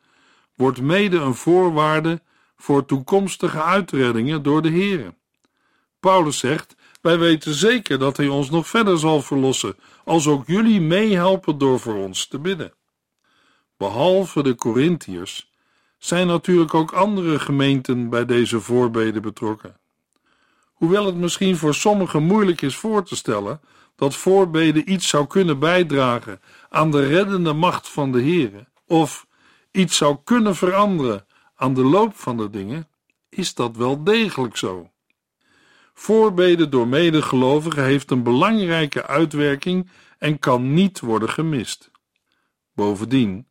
wordt 0.54 0.80
mede 0.80 1.16
een 1.16 1.34
voorwaarde 1.34 2.22
voor 2.56 2.86
toekomstige 2.86 3.62
uitreddingen 3.62 4.42
door 4.42 4.62
de 4.62 4.70
Here. 4.70 5.14
Paulus 6.00 6.38
zegt: 6.38 6.76
Wij 7.00 7.18
weten 7.18 7.54
zeker 7.54 7.98
dat 7.98 8.16
hij 8.16 8.28
ons 8.28 8.50
nog 8.50 8.66
verder 8.66 8.98
zal 8.98 9.22
verlossen, 9.22 9.76
als 10.04 10.26
ook 10.26 10.46
jullie 10.46 10.80
meehelpen 10.80 11.58
door 11.58 11.80
voor 11.80 11.94
ons 11.94 12.26
te 12.26 12.38
bidden. 12.38 12.72
Behalve 13.76 14.42
de 14.42 14.54
Corinthiërs 14.54 15.50
zijn 15.98 16.26
natuurlijk 16.26 16.74
ook 16.74 16.92
andere 16.92 17.38
gemeenten 17.38 18.08
bij 18.08 18.24
deze 18.24 18.60
voorbeden 18.60 19.22
betrokken. 19.22 19.76
Hoewel 20.72 21.06
het 21.06 21.16
misschien 21.16 21.56
voor 21.56 21.74
sommigen 21.74 22.22
moeilijk 22.22 22.62
is 22.62 22.76
voor 22.76 23.04
te 23.04 23.16
stellen 23.16 23.60
dat 23.96 24.16
voorbeden 24.16 24.92
iets 24.92 25.08
zou 25.08 25.26
kunnen 25.26 25.58
bijdragen 25.58 26.40
aan 26.68 26.90
de 26.90 27.06
reddende 27.06 27.52
macht 27.52 27.88
van 27.88 28.12
de 28.12 28.22
Here, 28.22 28.66
of 28.86 29.26
iets 29.70 29.96
zou 29.96 30.16
kunnen 30.24 30.56
veranderen 30.56 31.26
aan 31.54 31.74
de 31.74 31.84
loop 31.84 32.14
van 32.14 32.36
de 32.36 32.50
dingen, 32.50 32.88
is 33.28 33.54
dat 33.54 33.76
wel 33.76 34.04
degelijk 34.04 34.56
zo. 34.56 34.90
Voorbeden 35.94 36.70
door 36.70 36.88
medegelovigen 36.88 37.84
heeft 37.84 38.10
een 38.10 38.22
belangrijke 38.22 39.06
uitwerking 39.06 39.90
en 40.18 40.38
kan 40.38 40.74
niet 40.74 41.00
worden 41.00 41.30
gemist. 41.30 41.90
Bovendien 42.74 43.46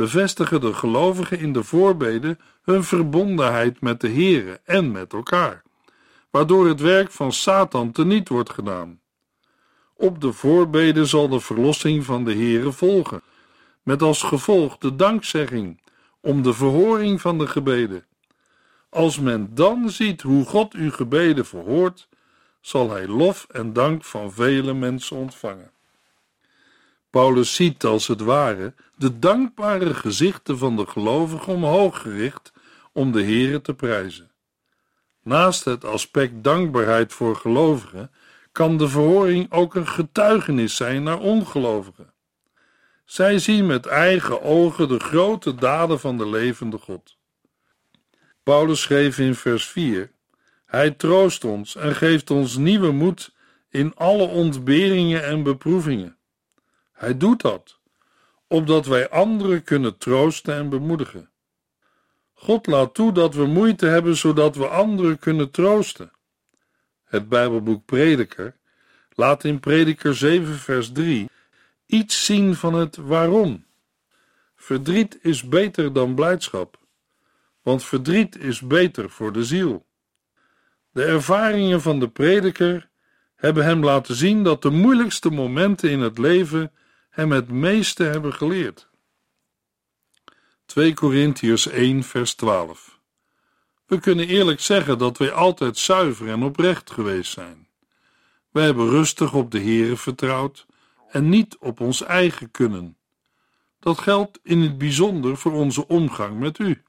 bevestigen 0.00 0.60
de 0.60 0.74
gelovigen 0.74 1.38
in 1.38 1.52
de 1.52 1.64
voorbeden 1.64 2.38
hun 2.62 2.84
verbondenheid 2.84 3.80
met 3.80 4.00
de 4.00 4.08
Here 4.08 4.60
en 4.64 4.92
met 4.92 5.12
elkaar, 5.12 5.62
waardoor 6.30 6.68
het 6.68 6.80
werk 6.80 7.10
van 7.10 7.32
Satan 7.32 7.92
teniet 7.92 8.28
wordt 8.28 8.50
gedaan. 8.50 9.00
Op 9.96 10.20
de 10.20 10.32
voorbeden 10.32 11.06
zal 11.06 11.28
de 11.28 11.40
verlossing 11.40 12.04
van 12.04 12.24
de 12.24 12.34
Here 12.34 12.72
volgen, 12.72 13.22
met 13.82 14.02
als 14.02 14.22
gevolg 14.22 14.78
de 14.78 14.96
dankzegging 14.96 15.80
om 16.20 16.42
de 16.42 16.52
verhoring 16.52 17.20
van 17.20 17.38
de 17.38 17.46
gebeden. 17.46 18.04
Als 18.88 19.18
men 19.18 19.54
dan 19.54 19.90
ziet 19.90 20.22
hoe 20.22 20.44
God 20.44 20.74
uw 20.74 20.90
gebeden 20.90 21.46
verhoort, 21.46 22.08
zal 22.60 22.90
hij 22.90 23.06
lof 23.06 23.46
en 23.50 23.72
dank 23.72 24.04
van 24.04 24.32
vele 24.32 24.74
mensen 24.74 25.16
ontvangen. 25.16 25.70
Paulus 27.10 27.54
ziet 27.54 27.84
als 27.84 28.06
het 28.06 28.20
ware 28.20 28.74
de 28.96 29.18
dankbare 29.18 29.94
gezichten 29.94 30.58
van 30.58 30.76
de 30.76 30.86
gelovigen 30.86 31.52
omhoog 31.52 32.00
gericht 32.00 32.52
om 32.92 33.12
de 33.12 33.22
Here 33.22 33.60
te 33.60 33.74
prijzen. 33.74 34.30
Naast 35.22 35.64
het 35.64 35.84
aspect 35.84 36.44
dankbaarheid 36.44 37.12
voor 37.12 37.36
gelovigen 37.36 38.10
kan 38.52 38.76
de 38.76 38.88
verhoring 38.88 39.52
ook 39.52 39.74
een 39.74 39.86
getuigenis 39.86 40.76
zijn 40.76 41.02
naar 41.02 41.18
ongelovigen. 41.18 42.12
Zij 43.04 43.38
zien 43.38 43.66
met 43.66 43.86
eigen 43.86 44.42
ogen 44.42 44.88
de 44.88 44.98
grote 44.98 45.54
daden 45.54 46.00
van 46.00 46.18
de 46.18 46.28
levende 46.28 46.78
God. 46.78 47.16
Paulus 48.42 48.80
schreef 48.80 49.18
in 49.18 49.34
vers 49.34 49.66
4: 49.66 50.10
Hij 50.66 50.90
troost 50.90 51.44
ons 51.44 51.76
en 51.76 51.94
geeft 51.94 52.30
ons 52.30 52.56
nieuwe 52.56 52.90
moed 52.90 53.34
in 53.68 53.94
alle 53.94 54.26
ontberingen 54.26 55.24
en 55.24 55.42
beproevingen. 55.42 56.18
Hij 57.00 57.16
doet 57.16 57.40
dat, 57.40 57.78
opdat 58.46 58.86
wij 58.86 59.08
anderen 59.08 59.62
kunnen 59.62 59.98
troosten 59.98 60.54
en 60.54 60.68
bemoedigen. 60.68 61.30
God 62.32 62.66
laat 62.66 62.94
toe 62.94 63.12
dat 63.12 63.34
we 63.34 63.46
moeite 63.46 63.86
hebben, 63.86 64.16
zodat 64.16 64.56
we 64.56 64.68
anderen 64.68 65.18
kunnen 65.18 65.50
troosten. 65.50 66.12
Het 67.04 67.28
Bijbelboek 67.28 67.84
Prediker 67.84 68.56
laat 69.10 69.44
in 69.44 69.60
Prediker 69.60 70.14
7, 70.14 70.54
vers 70.54 70.92
3 70.92 71.30
iets 71.86 72.24
zien 72.24 72.54
van 72.54 72.74
het 72.74 72.96
waarom. 72.96 73.64
Verdriet 74.56 75.18
is 75.22 75.42
beter 75.42 75.92
dan 75.92 76.14
blijdschap, 76.14 76.78
want 77.62 77.84
verdriet 77.84 78.38
is 78.38 78.60
beter 78.60 79.10
voor 79.10 79.32
de 79.32 79.44
ziel. 79.44 79.86
De 80.90 81.04
ervaringen 81.04 81.80
van 81.80 82.00
de 82.00 82.08
prediker 82.08 82.88
hebben 83.36 83.64
hem 83.64 83.84
laten 83.84 84.14
zien 84.14 84.42
dat 84.42 84.62
de 84.62 84.70
moeilijkste 84.70 85.30
momenten 85.30 85.90
in 85.90 86.00
het 86.00 86.18
leven 86.18 86.72
hem 87.10 87.32
het 87.32 87.50
meeste 87.50 88.02
hebben 88.02 88.32
geleerd. 88.32 88.88
2 90.66 90.94
Korintiërs 90.94 91.66
1 91.66 92.02
vers 92.02 92.34
12 92.34 93.00
We 93.86 94.00
kunnen 94.00 94.28
eerlijk 94.28 94.60
zeggen 94.60 94.98
dat 94.98 95.18
wij 95.18 95.32
altijd 95.32 95.78
zuiver 95.78 96.28
en 96.28 96.42
oprecht 96.42 96.90
geweest 96.90 97.32
zijn. 97.32 97.68
Wij 98.50 98.64
hebben 98.64 98.88
rustig 98.88 99.32
op 99.34 99.50
de 99.50 99.60
Here 99.60 99.96
vertrouwd 99.96 100.66
en 101.08 101.28
niet 101.28 101.56
op 101.58 101.80
ons 101.80 102.02
eigen 102.02 102.50
kunnen. 102.50 102.96
Dat 103.80 103.98
geldt 103.98 104.38
in 104.42 104.60
het 104.60 104.78
bijzonder 104.78 105.36
voor 105.36 105.52
onze 105.52 105.88
omgang 105.88 106.38
met 106.38 106.58
u. 106.58 106.82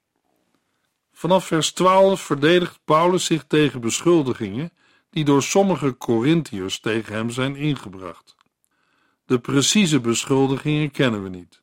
Vanaf 1.12 1.46
vers 1.46 1.72
12 1.72 2.22
verdedigt 2.22 2.80
Paulus 2.86 3.26
zich 3.26 3.44
tegen 3.48 3.82
beschuldigingen 3.82 4.72
die 5.10 5.26
door 5.26 5.44
sommige 5.44 5.98
Corinthiërs 5.98 6.80
tegen 6.80 7.14
hem 7.14 7.30
zijn 7.30 7.56
ingebracht. 7.56 8.36
De 9.32 9.40
precieze 9.40 10.00
beschuldigingen 10.00 10.92
kennen 10.92 11.24
we 11.24 11.30
niet. 11.30 11.62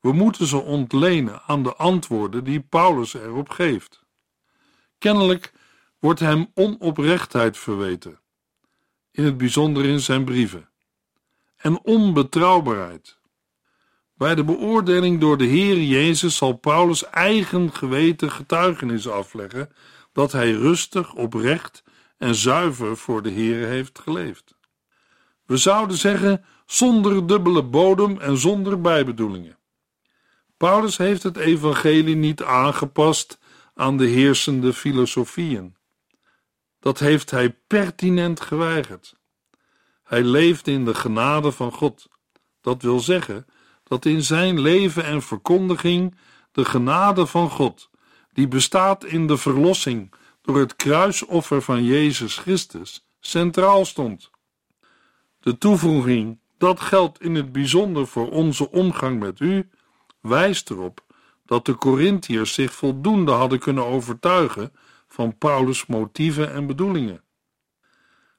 We 0.00 0.12
moeten 0.12 0.46
ze 0.46 0.56
ontlenen 0.56 1.42
aan 1.46 1.62
de 1.62 1.74
antwoorden 1.74 2.44
die 2.44 2.60
Paulus 2.60 3.14
erop 3.14 3.48
geeft. 3.48 4.04
Kennelijk 4.98 5.52
wordt 5.98 6.20
hem 6.20 6.50
onoprechtheid 6.54 7.58
verweten, 7.58 8.20
in 9.10 9.24
het 9.24 9.36
bijzonder 9.36 9.84
in 9.84 10.00
zijn 10.00 10.24
brieven, 10.24 10.68
en 11.56 11.84
onbetrouwbaarheid. 11.84 13.18
Bij 14.14 14.34
de 14.34 14.44
beoordeling 14.44 15.20
door 15.20 15.38
de 15.38 15.46
Heer 15.46 15.82
Jezus 15.82 16.36
zal 16.36 16.52
Paulus 16.52 17.04
eigen 17.04 17.72
geweten 17.72 18.30
getuigenis 18.30 19.08
afleggen 19.08 19.72
dat 20.12 20.32
hij 20.32 20.52
rustig, 20.52 21.14
oprecht 21.14 21.84
en 22.18 22.34
zuiver 22.34 22.96
voor 22.96 23.22
de 23.22 23.30
Heer 23.30 23.66
heeft 23.66 23.98
geleefd. 23.98 24.51
We 25.46 25.56
zouden 25.56 25.96
zeggen 25.96 26.44
zonder 26.66 27.26
dubbele 27.26 27.62
bodem 27.62 28.18
en 28.18 28.36
zonder 28.36 28.80
bijbedoelingen. 28.80 29.58
Paulus 30.56 30.96
heeft 30.96 31.22
het 31.22 31.36
evangelie 31.36 32.16
niet 32.16 32.42
aangepast 32.42 33.38
aan 33.74 33.96
de 33.96 34.06
heersende 34.06 34.72
filosofieën. 34.72 35.76
Dat 36.78 36.98
heeft 36.98 37.30
hij 37.30 37.50
pertinent 37.66 38.40
geweigerd. 38.40 39.14
Hij 40.02 40.22
leefde 40.22 40.70
in 40.70 40.84
de 40.84 40.94
genade 40.94 41.52
van 41.52 41.72
God. 41.72 42.08
Dat 42.60 42.82
wil 42.82 43.00
zeggen 43.00 43.46
dat 43.84 44.04
in 44.04 44.22
zijn 44.22 44.60
leven 44.60 45.04
en 45.04 45.22
verkondiging 45.22 46.16
de 46.52 46.64
genade 46.64 47.26
van 47.26 47.50
God, 47.50 47.90
die 48.32 48.48
bestaat 48.48 49.04
in 49.04 49.26
de 49.26 49.36
verlossing 49.36 50.12
door 50.42 50.58
het 50.58 50.76
kruisoffer 50.76 51.62
van 51.62 51.84
Jezus 51.84 52.36
Christus, 52.38 53.06
centraal 53.20 53.84
stond. 53.84 54.30
De 55.42 55.58
toevoeging 55.58 56.38
dat 56.58 56.80
geldt 56.80 57.20
in 57.20 57.34
het 57.34 57.52
bijzonder 57.52 58.06
voor 58.06 58.30
onze 58.30 58.70
omgang 58.70 59.20
met 59.20 59.40
u, 59.40 59.68
wijst 60.20 60.70
erop 60.70 61.04
dat 61.46 61.66
de 61.66 61.74
Corinthiërs 61.74 62.54
zich 62.54 62.72
voldoende 62.72 63.32
hadden 63.32 63.58
kunnen 63.58 63.86
overtuigen 63.86 64.72
van 65.08 65.38
Paulus' 65.38 65.86
motieven 65.86 66.52
en 66.52 66.66
bedoelingen. 66.66 67.22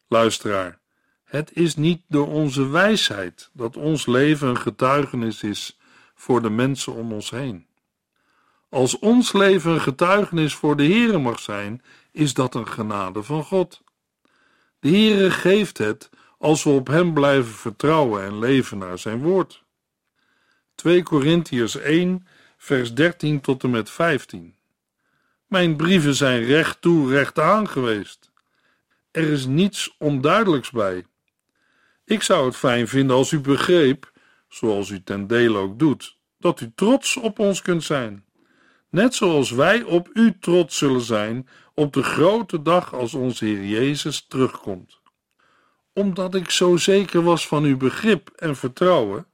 Luisteraar, 0.07 0.79
het 1.23 1.51
is 1.53 1.75
niet 1.75 2.01
door 2.07 2.27
onze 2.27 2.67
wijsheid 2.67 3.49
dat 3.53 3.77
ons 3.77 4.05
leven 4.05 4.47
een 4.47 4.57
getuigenis 4.57 5.43
is 5.43 5.79
voor 6.15 6.41
de 6.41 6.49
mensen 6.49 6.93
om 6.93 7.11
ons 7.11 7.29
heen. 7.29 7.65
Als 8.69 8.99
ons 8.99 9.33
leven 9.33 9.71
een 9.71 9.81
getuigenis 9.81 10.55
voor 10.55 10.75
de 10.75 10.85
Heere 10.85 11.17
mag 11.17 11.39
zijn, 11.39 11.81
is 12.11 12.33
dat 12.33 12.55
een 12.55 12.67
genade 12.67 13.23
van 13.23 13.43
God. 13.43 13.83
De 14.79 14.89
Heere 14.89 15.31
geeft 15.31 15.77
het 15.77 16.09
als 16.43 16.63
we 16.63 16.69
op 16.69 16.87
Hem 16.87 17.13
blijven 17.13 17.53
vertrouwen 17.53 18.23
en 18.23 18.39
leven 18.39 18.77
naar 18.77 18.99
Zijn 18.99 19.21
woord. 19.21 19.63
2 20.75 21.03
Korintiërs 21.03 21.75
1, 21.75 22.27
vers 22.57 22.93
13 22.93 23.41
tot 23.41 23.63
en 23.63 23.69
met 23.69 23.89
15. 23.89 24.55
Mijn 25.47 25.75
brieven 25.75 26.15
zijn 26.15 26.43
recht 26.43 26.81
toe, 26.81 27.09
recht 27.09 27.39
aan 27.39 27.69
geweest. 27.69 28.31
Er 29.11 29.29
is 29.29 29.45
niets 29.45 29.95
onduidelijks 29.97 30.71
bij. 30.71 31.05
Ik 32.05 32.21
zou 32.21 32.45
het 32.45 32.55
fijn 32.55 32.87
vinden 32.87 33.15
als 33.15 33.31
u 33.31 33.39
begreep, 33.39 34.11
zoals 34.49 34.89
u 34.89 35.03
ten 35.03 35.27
dele 35.27 35.57
ook 35.57 35.79
doet, 35.79 36.17
dat 36.37 36.61
u 36.61 36.71
trots 36.75 37.17
op 37.17 37.39
ons 37.39 37.61
kunt 37.61 37.83
zijn. 37.83 38.25
Net 38.89 39.15
zoals 39.15 39.51
wij 39.51 39.83
op 39.83 40.09
u 40.13 40.37
trots 40.39 40.77
zullen 40.77 41.01
zijn 41.01 41.47
op 41.73 41.93
de 41.93 42.03
grote 42.03 42.61
dag 42.61 42.93
als 42.93 43.13
onze 43.13 43.45
Heer 43.45 43.65
Jezus 43.65 44.25
terugkomt. 44.27 45.01
Omdat 45.93 46.35
ik 46.35 46.49
zo 46.49 46.77
zeker 46.77 47.23
was 47.23 47.47
van 47.47 47.63
uw 47.63 47.77
begrip 47.77 48.29
en 48.35 48.55
vertrouwen, 48.55 49.27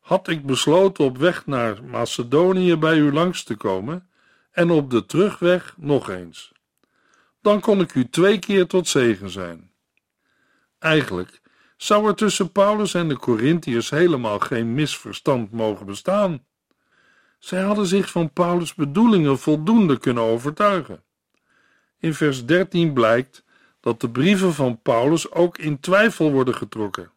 had 0.00 0.28
ik 0.28 0.46
besloten 0.46 1.04
op 1.04 1.18
weg 1.18 1.46
naar 1.46 1.84
Macedonië 1.84 2.76
bij 2.76 2.96
u 2.96 3.12
langs 3.12 3.42
te 3.44 3.54
komen 3.54 4.08
en 4.50 4.70
op 4.70 4.90
de 4.90 5.06
terugweg 5.06 5.74
nog 5.76 6.10
eens. 6.10 6.52
Dan 7.40 7.60
kon 7.60 7.80
ik 7.80 7.94
u 7.94 8.08
twee 8.08 8.38
keer 8.38 8.66
tot 8.66 8.88
zegen 8.88 9.30
zijn. 9.30 9.70
Eigenlijk 10.78 11.40
zou 11.76 12.08
er 12.08 12.14
tussen 12.14 12.52
Paulus 12.52 12.94
en 12.94 13.08
de 13.08 13.16
Corinthiërs 13.16 13.90
helemaal 13.90 14.38
geen 14.38 14.74
misverstand 14.74 15.50
mogen 15.50 15.86
bestaan. 15.86 16.44
Zij 17.38 17.62
hadden 17.62 17.86
zich 17.86 18.10
van 18.10 18.32
Paulus' 18.32 18.74
bedoelingen 18.74 19.38
voldoende 19.38 19.98
kunnen 19.98 20.22
overtuigen. 20.22 21.02
In 21.98 22.14
vers 22.14 22.46
13 22.46 22.92
blijkt 22.92 23.43
dat 23.84 24.00
de 24.00 24.10
brieven 24.10 24.54
van 24.54 24.80
Paulus 24.82 25.30
ook 25.30 25.58
in 25.58 25.80
twijfel 25.80 26.32
worden 26.32 26.54
getrokken. 26.54 27.10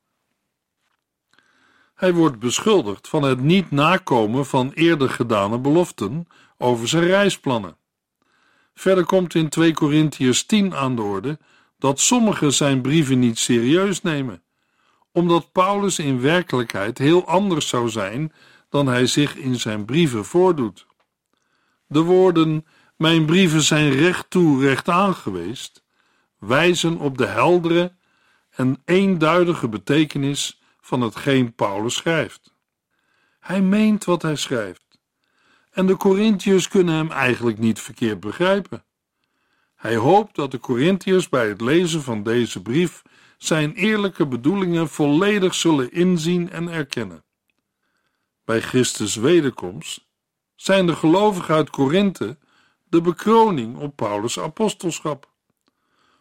Hij 1.96 2.14
wordt 2.14 2.40
beschuldigd 2.40 3.08
van 3.08 3.24
het 3.24 3.42
niet 3.42 3.72
nakomen 3.72 4.46
van 4.46 4.72
eerder 4.72 5.10
gedane 5.10 5.60
beloften 5.60 6.28
over 6.58 6.88
zijn 6.88 7.04
reisplannen. 7.04 7.78
Verder 8.74 9.06
komt 9.06 9.36
in 9.36 9.50
2 9.50 9.74
Corinthiërs 9.74 10.46
10 10.46 10.76
aan 10.76 10.96
de 10.96 11.02
orde 11.02 11.40
dat 11.78 12.00
sommigen 12.00 12.54
zijn 12.54 12.82
brieven 12.82 13.20
niet 13.20 13.38
serieus 13.38 14.02
nemen, 14.02 14.44
omdat 15.12 15.52
Paulus 15.52 16.00
in 16.00 16.22
werkelijkheid 16.22 16.98
heel 16.98 17.28
anders 17.28 17.68
zou 17.68 17.90
zijn 17.90 18.34
dan 18.70 18.88
hij 18.88 19.06
zich 19.06 19.36
in 19.36 19.56
zijn 19.56 19.86
brieven 19.86 20.26
voordoet. 20.26 20.86
De 21.86 22.02
woorden: 22.02 22.66
Mijn 22.96 23.26
brieven 23.26 23.62
zijn 23.62 23.92
recht 23.92 24.30
toe 24.30 24.62
recht 24.62 24.90
aan 24.90 25.16
geweest, 25.16 25.86
wijzen 26.40 26.98
op 26.98 27.18
de 27.18 27.26
heldere 27.26 27.96
en 28.50 28.82
eenduidige 28.86 29.70
betekenis 29.70 30.62
van 30.82 31.02
hetgeen 31.02 31.54
Paulus 31.56 31.96
schrijft. 31.96 32.54
Hij 33.40 33.62
meent 33.62 34.06
wat 34.06 34.22
hij 34.22 34.36
schrijft. 34.36 35.00
En 35.72 35.86
de 35.86 35.98
Corinthiërs 35.98 36.68
kunnen 36.68 36.96
hem 36.96 37.12
eigenlijk 37.12 37.58
niet 37.58 37.80
verkeerd 37.80 38.20
begrijpen. 38.20 38.86
Hij 39.76 39.96
hoopt 39.96 40.36
dat 40.36 40.52
de 40.52 40.60
Corinthiërs 40.60 41.30
bij 41.30 41.48
het 41.48 41.62
lezen 41.62 42.02
van 42.02 42.24
deze 42.24 42.62
brief 42.62 43.02
zijn 43.38 43.74
eerlijke 43.74 44.28
bedoelingen 44.28 44.90
volledig 44.90 45.54
zullen 45.54 45.92
inzien 45.92 46.50
en 46.50 46.68
erkennen. 46.68 47.24
Bij 48.46 48.62
Christus' 48.62 49.16
wederkomst 49.16 50.08
zijn 50.56 50.86
de 50.86 50.96
gelovigen 50.96 51.56
uit 51.56 51.70
Korinthe 51.70 52.38
de 52.84 53.02
bekroning 53.02 53.78
op 53.78 53.96
Paulus' 53.96 54.40
apostelschap. 54.40 55.36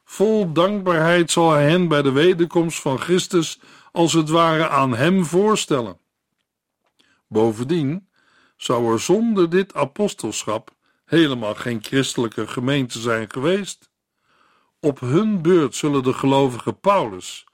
Vol 0.08 0.52
dankbaarheid 0.52 1.30
zal 1.30 1.50
hij 1.50 1.68
hen 1.70 1.88
bij 1.88 2.02
de 2.02 2.12
wederkomst 2.12 2.80
van 2.80 2.98
Christus 2.98 3.60
als 3.92 4.12
het 4.12 4.28
ware 4.28 4.68
aan 4.68 4.94
hem 4.94 5.24
voorstellen. 5.24 5.98
Bovendien 7.28 8.08
zou 8.56 8.92
er 8.92 9.00
zonder 9.00 9.50
dit 9.50 9.74
apostelschap 9.74 10.74
helemaal 11.04 11.54
geen 11.54 11.82
christelijke 11.84 12.46
gemeente 12.46 12.98
zijn 12.98 13.30
geweest. 13.30 13.90
Op 14.80 15.00
hun 15.00 15.42
beurt 15.42 15.74
zullen 15.74 16.02
de 16.02 16.12
gelovige 16.12 16.72
Paulus, 16.72 17.46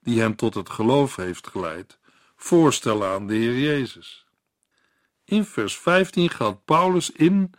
die 0.00 0.20
hem 0.20 0.36
tot 0.36 0.54
het 0.54 0.70
geloof 0.70 1.16
heeft 1.16 1.46
geleid, 1.46 1.98
voorstellen 2.36 3.08
aan 3.08 3.26
de 3.26 3.34
Heer 3.34 3.58
Jezus. 3.58 4.26
In 5.24 5.44
vers 5.44 5.76
15 5.76 6.30
gaat 6.30 6.64
Paulus 6.64 7.10
in 7.10 7.50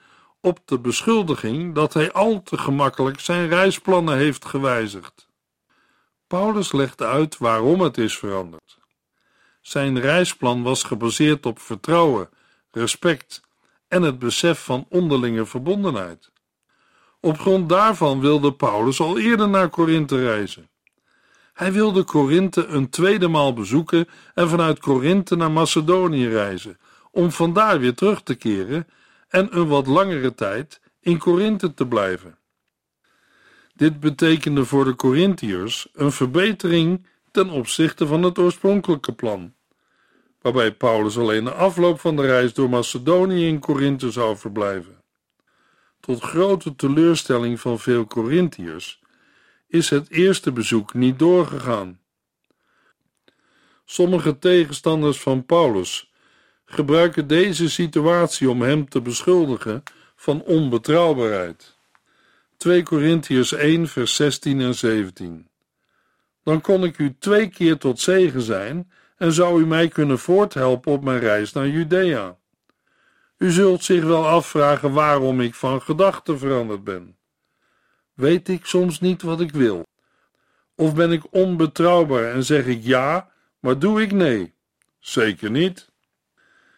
op 0.41 0.59
de 0.65 0.79
beschuldiging 0.79 1.75
dat 1.75 1.93
hij 1.93 2.11
al 2.11 2.43
te 2.43 2.57
gemakkelijk 2.57 3.19
zijn 3.19 3.47
reisplannen 3.47 4.17
heeft 4.17 4.45
gewijzigd. 4.45 5.27
Paulus 6.27 6.71
legt 6.71 7.01
uit 7.01 7.37
waarom 7.37 7.81
het 7.81 7.97
is 7.97 8.17
veranderd. 8.17 8.77
Zijn 9.61 9.99
reisplan 9.99 10.63
was 10.63 10.83
gebaseerd 10.83 11.45
op 11.45 11.59
vertrouwen, 11.59 12.29
respect 12.71 13.41
en 13.87 14.01
het 14.01 14.19
besef 14.19 14.63
van 14.63 14.85
onderlinge 14.89 15.45
verbondenheid. 15.45 16.31
Op 17.19 17.39
grond 17.39 17.69
daarvan 17.69 18.19
wilde 18.19 18.53
Paulus 18.53 18.99
al 18.99 19.17
eerder 19.19 19.49
naar 19.49 19.69
Korinthe 19.69 20.19
reizen. 20.19 20.69
Hij 21.53 21.71
wilde 21.71 22.03
Korinthe 22.03 22.65
een 22.65 22.89
tweede 22.89 23.27
maal 23.27 23.53
bezoeken 23.53 24.07
en 24.33 24.49
vanuit 24.49 24.79
Korinthe 24.79 25.35
naar 25.35 25.51
Macedonië 25.51 26.27
reizen, 26.27 26.77
om 27.11 27.31
vandaar 27.31 27.79
weer 27.79 27.93
terug 27.93 28.21
te 28.21 28.35
keren 28.35 28.87
en 29.27 29.57
een 29.57 29.67
wat 29.67 29.87
langere 29.87 30.33
tijd 30.33 30.81
in 30.99 31.17
Korinthe 31.17 31.73
te 31.73 31.87
blijven. 31.87 32.37
Dit 33.73 33.99
betekende 33.99 34.65
voor 34.65 34.85
de 34.85 34.95
Corinthiërs 34.95 35.87
een 35.93 36.11
verbetering 36.11 37.05
ten 37.31 37.49
opzichte 37.49 38.07
van 38.07 38.23
het 38.23 38.37
oorspronkelijke 38.37 39.13
plan, 39.13 39.53
waarbij 40.41 40.73
Paulus 40.73 41.17
alleen 41.17 41.43
na 41.43 41.51
afloop 41.51 41.99
van 41.99 42.15
de 42.15 42.21
reis 42.21 42.53
door 42.53 42.69
Macedonië 42.69 43.47
in 43.47 43.59
Korinthe 43.59 44.11
zou 44.11 44.37
verblijven. 44.37 45.01
Tot 45.99 46.21
grote 46.21 46.75
teleurstelling 46.75 47.59
van 47.59 47.79
veel 47.79 48.05
Corinthiërs 48.05 49.01
is 49.67 49.89
het 49.89 50.09
eerste 50.09 50.51
bezoek 50.51 50.93
niet 50.93 51.19
doorgegaan. 51.19 51.99
Sommige 53.85 54.39
tegenstanders 54.39 55.19
van 55.19 55.45
Paulus 55.45 56.11
gebruiken 56.69 57.27
deze 57.27 57.69
situatie 57.69 58.49
om 58.49 58.61
hem 58.61 58.89
te 58.89 59.01
beschuldigen 59.01 59.83
van 60.15 60.41
onbetrouwbaarheid. 60.41 61.75
2 62.57 62.83
Corinthiërs 62.83 63.51
1, 63.51 63.87
vers 63.87 64.15
16 64.15 64.61
en 64.61 64.75
17. 64.75 65.47
Dan 66.43 66.61
kon 66.61 66.83
ik 66.83 66.97
u 66.97 67.15
twee 67.19 67.49
keer 67.49 67.77
tot 67.77 67.99
zegen 67.99 68.41
zijn 68.41 68.91
en 69.17 69.33
zou 69.33 69.61
u 69.61 69.65
mij 69.65 69.87
kunnen 69.87 70.19
voorthelpen 70.19 70.91
op 70.91 71.03
mijn 71.03 71.19
reis 71.19 71.53
naar 71.53 71.67
Judea. 71.67 72.37
U 73.37 73.51
zult 73.51 73.83
zich 73.83 74.03
wel 74.03 74.27
afvragen 74.27 74.93
waarom 74.93 75.41
ik 75.41 75.55
van 75.55 75.81
gedachten 75.81 76.39
veranderd 76.39 76.83
ben. 76.83 77.17
Weet 78.13 78.49
ik 78.49 78.65
soms 78.65 78.99
niet 78.99 79.21
wat 79.21 79.41
ik 79.41 79.51
wil? 79.51 79.85
Of 80.75 80.95
ben 80.95 81.11
ik 81.11 81.23
onbetrouwbaar 81.29 82.31
en 82.31 82.43
zeg 82.43 82.65
ik 82.65 82.83
ja, 82.83 83.31
maar 83.59 83.79
doe 83.79 84.01
ik 84.01 84.11
nee? 84.11 84.53
Zeker 84.99 85.51
niet. 85.51 85.86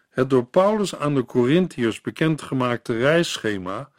Het 0.10 0.30
door 0.30 0.46
Paulus 0.46 0.96
aan 0.96 1.16
de 1.16 1.26
Corinthiërs 1.26 2.02
bekendgemaakte 2.02 2.98
reisschema 2.98 3.90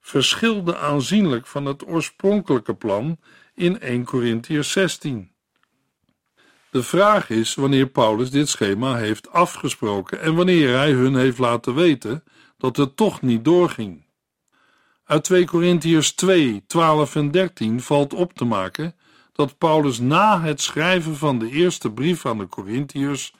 verschilde 0.00 0.76
aanzienlijk 0.76 1.46
van 1.46 1.64
het 1.64 1.86
oorspronkelijke 1.86 2.74
plan 2.74 3.18
in 3.54 3.80
1 3.80 4.04
Corinthiërs 4.04 4.72
16. 4.72 5.30
De 6.70 6.82
vraag 6.82 7.30
is 7.30 7.54
wanneer 7.54 7.86
Paulus 7.86 8.30
dit 8.30 8.48
schema 8.48 8.96
heeft 8.96 9.30
afgesproken 9.30 10.20
en 10.20 10.34
wanneer 10.34 10.76
hij 10.76 10.92
hun 10.92 11.14
heeft 11.14 11.38
laten 11.38 11.74
weten 11.74 12.24
dat 12.58 12.76
het 12.76 12.96
toch 12.96 13.22
niet 13.22 13.44
doorging. 13.44 14.06
Uit 15.04 15.24
2 15.24 15.46
Corinthiërs 15.46 16.12
2, 16.12 16.64
12 16.66 17.14
en 17.14 17.30
13 17.30 17.80
valt 17.80 18.14
op 18.14 18.32
te 18.32 18.44
maken 18.44 18.94
dat 19.32 19.58
Paulus 19.58 19.98
na 19.98 20.40
het 20.40 20.60
schrijven 20.60 21.16
van 21.16 21.38
de 21.38 21.50
eerste 21.50 21.90
brief 21.92 22.26
aan 22.26 22.38
de 22.38 22.48
Corinthiërs 22.48 23.32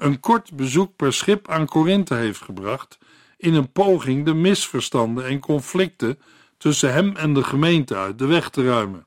een 0.00 0.20
kort 0.20 0.56
bezoek 0.56 0.96
per 0.96 1.12
schip 1.12 1.48
aan 1.48 1.66
Korinthe 1.66 2.14
heeft 2.14 2.42
gebracht 2.42 2.98
in 3.36 3.54
een 3.54 3.72
poging 3.72 4.24
de 4.24 4.34
misverstanden 4.34 5.26
en 5.26 5.40
conflicten 5.40 6.18
tussen 6.58 6.92
hem 6.92 7.16
en 7.16 7.34
de 7.34 7.44
gemeente 7.44 7.96
uit 7.96 8.18
de 8.18 8.26
weg 8.26 8.50
te 8.50 8.64
ruimen. 8.64 9.06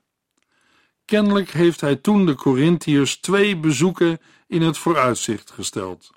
Kennelijk 1.04 1.50
heeft 1.50 1.80
hij 1.80 1.96
toen 1.96 2.26
de 2.26 2.34
Corinthiërs 2.34 3.16
twee 3.16 3.56
bezoeken 3.56 4.20
in 4.46 4.62
het 4.62 4.78
vooruitzicht 4.78 5.50
gesteld. 5.50 6.10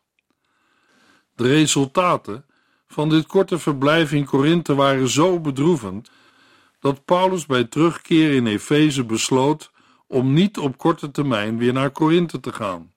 De 1.35 1.47
resultaten 1.47 2.45
van 2.87 3.09
dit 3.09 3.27
korte 3.27 3.59
verblijf 3.59 4.11
in 4.11 4.25
Korinthe 4.25 4.75
waren 4.75 5.09
zo 5.09 5.39
bedroevend 5.39 6.11
dat 6.79 7.05
Paulus 7.05 7.45
bij 7.45 7.63
terugkeer 7.63 8.33
in 8.33 8.47
Efeze 8.47 9.03
besloot 9.03 9.71
om 10.07 10.33
niet 10.33 10.57
op 10.57 10.77
korte 10.77 11.11
termijn 11.11 11.57
weer 11.57 11.73
naar 11.73 11.91
Korinthe 11.91 12.39
te 12.39 12.53
gaan. 12.53 12.95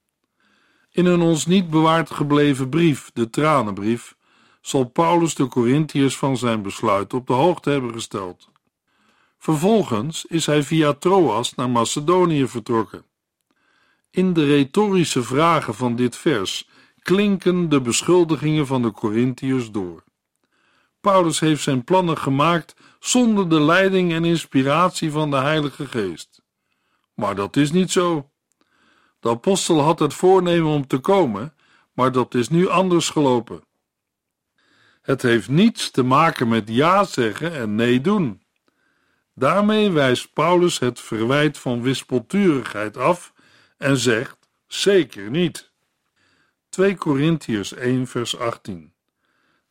In 0.91 1.07
een 1.07 1.21
ons 1.21 1.47
niet 1.47 1.71
bewaard 1.71 2.11
gebleven 2.11 2.69
brief, 2.69 3.11
de 3.15 3.31
Tranenbrief, 3.31 4.17
zal 4.61 4.85
Paulus 4.85 5.35
de 5.35 5.47
Corinthiërs 5.47 6.17
van 6.17 6.37
zijn 6.37 6.63
besluit 6.63 7.15
op 7.15 7.27
de 7.27 7.33
hoogte 7.33 7.71
hebben 7.71 7.93
gesteld. 7.93 8.49
Vervolgens 9.39 10.25
is 10.25 10.47
hij 10.47 10.63
via 10.63 10.93
Troas 10.93 11.55
naar 11.55 11.71
Macedonië 11.71 12.49
vertrokken. 12.49 13.05
In 14.11 14.33
de 14.33 14.45
retorische 14.45 15.23
vragen 15.23 15.75
van 15.75 15.97
dit 15.97 16.17
vers 16.17 16.69
klinken 17.03 17.69
de 17.69 17.81
beschuldigingen 17.81 18.67
van 18.67 18.83
de 18.83 18.91
Corinthiërs 18.91 19.71
door. 19.71 20.05
Paulus 21.01 21.41
heeft 21.41 21.63
zijn 21.63 21.85
plannen 21.85 22.19
gemaakt 22.19 22.75
zonder 22.99 23.49
de 23.49 23.61
leiding 23.61 24.13
en 24.13 24.25
inspiratie 24.25 25.11
van 25.11 25.31
de 25.31 25.37
Heilige 25.37 25.87
Geest. 25.87 26.43
Maar 27.15 27.35
dat 27.35 27.57
is 27.57 27.73
niet 27.73 27.91
zo. 27.91 28.30
De 29.21 29.29
apostel 29.29 29.81
had 29.81 29.99
het 29.99 30.15
voornemen 30.15 30.71
om 30.71 30.87
te 30.87 30.99
komen, 30.99 31.55
maar 31.93 32.13
dat 32.13 32.35
is 32.35 32.49
nu 32.49 32.69
anders 32.69 33.09
gelopen. 33.09 33.65
Het 35.03 35.23
heeft 35.23 35.49
niets 35.49 35.91
te 35.91 36.03
maken 36.03 36.49
met 36.49 36.69
ja 36.69 37.05
zeggen 37.05 37.53
en 37.53 37.75
nee 37.75 38.01
doen. 38.01 38.43
Daarmee 39.35 39.91
wijst 39.91 40.33
Paulus 40.33 40.79
het 40.79 41.01
verwijt 41.01 41.59
van 41.59 41.83
wispelturigheid 41.83 42.97
af 42.97 43.33
en 43.77 43.97
zegt: 43.97 44.37
Zeker 44.67 45.31
niet. 45.31 45.71
2 46.69 46.95
Korintiërs 46.97 47.73
1, 47.73 48.07
vers 48.07 48.39
18. 48.39 48.93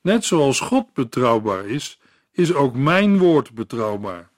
Net 0.01 0.25
zoals 0.25 0.59
God 0.59 0.93
betrouwbaar 0.93 1.65
is, 1.65 1.99
is 2.31 2.53
ook 2.53 2.75
mijn 2.75 3.17
woord 3.17 3.53
betrouwbaar. 3.53 4.29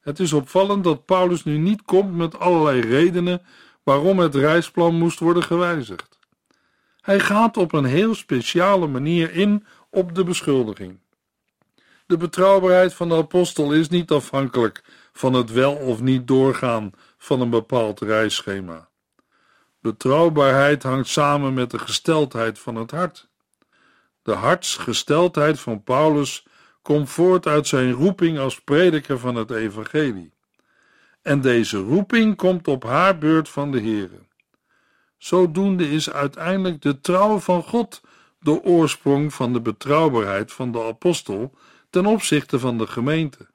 Het 0.00 0.20
is 0.20 0.32
opvallend 0.32 0.84
dat 0.84 1.04
Paulus 1.04 1.44
nu 1.44 1.58
niet 1.58 1.82
komt 1.82 2.16
met 2.16 2.38
allerlei 2.38 2.80
redenen 2.80 3.42
waarom 3.88 4.18
het 4.18 4.34
reisplan 4.34 4.94
moest 4.94 5.18
worden 5.18 5.42
gewijzigd. 5.42 6.18
Hij 7.00 7.20
gaat 7.20 7.56
op 7.56 7.72
een 7.72 7.84
heel 7.84 8.14
speciale 8.14 8.86
manier 8.86 9.32
in 9.32 9.66
op 9.90 10.14
de 10.14 10.24
beschuldiging. 10.24 10.98
De 12.06 12.16
betrouwbaarheid 12.16 12.94
van 12.94 13.08
de 13.08 13.14
apostel 13.14 13.72
is 13.72 13.88
niet 13.88 14.10
afhankelijk 14.10 14.84
van 15.12 15.32
het 15.32 15.52
wel 15.52 15.74
of 15.74 16.00
niet 16.00 16.26
doorgaan 16.26 16.90
van 17.18 17.40
een 17.40 17.50
bepaald 17.50 18.00
reisschema. 18.00 18.88
Betrouwbaarheid 19.80 20.82
hangt 20.82 21.08
samen 21.08 21.54
met 21.54 21.70
de 21.70 21.78
gesteldheid 21.78 22.58
van 22.58 22.74
het 22.74 22.90
hart. 22.90 23.28
De 24.22 24.32
hartsgesteldheid 24.32 25.60
van 25.60 25.82
Paulus 25.82 26.46
komt 26.82 27.10
voort 27.10 27.46
uit 27.46 27.66
zijn 27.66 27.92
roeping 27.92 28.38
als 28.38 28.60
prediker 28.60 29.18
van 29.18 29.34
het 29.34 29.50
evangelie. 29.50 30.36
En 31.28 31.40
deze 31.40 31.78
roeping 31.78 32.36
komt 32.36 32.68
op 32.68 32.82
haar 32.82 33.18
beurt 33.18 33.48
van 33.48 33.70
de 33.70 33.80
Heere. 33.80 34.18
Zodoende 35.16 35.90
is 35.90 36.10
uiteindelijk 36.10 36.82
de 36.82 37.00
trouw 37.00 37.38
van 37.38 37.62
God 37.62 38.00
de 38.40 38.62
oorsprong 38.62 39.34
van 39.34 39.52
de 39.52 39.60
betrouwbaarheid 39.60 40.52
van 40.52 40.72
de 40.72 40.82
apostel 40.82 41.54
ten 41.90 42.06
opzichte 42.06 42.58
van 42.58 42.78
de 42.78 42.86
gemeente. 42.86 43.46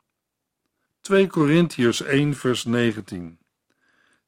2 1.01 1.27
Korintiërs 1.27 2.01
1 2.01 2.33
vers 2.33 2.63
19 2.63 3.39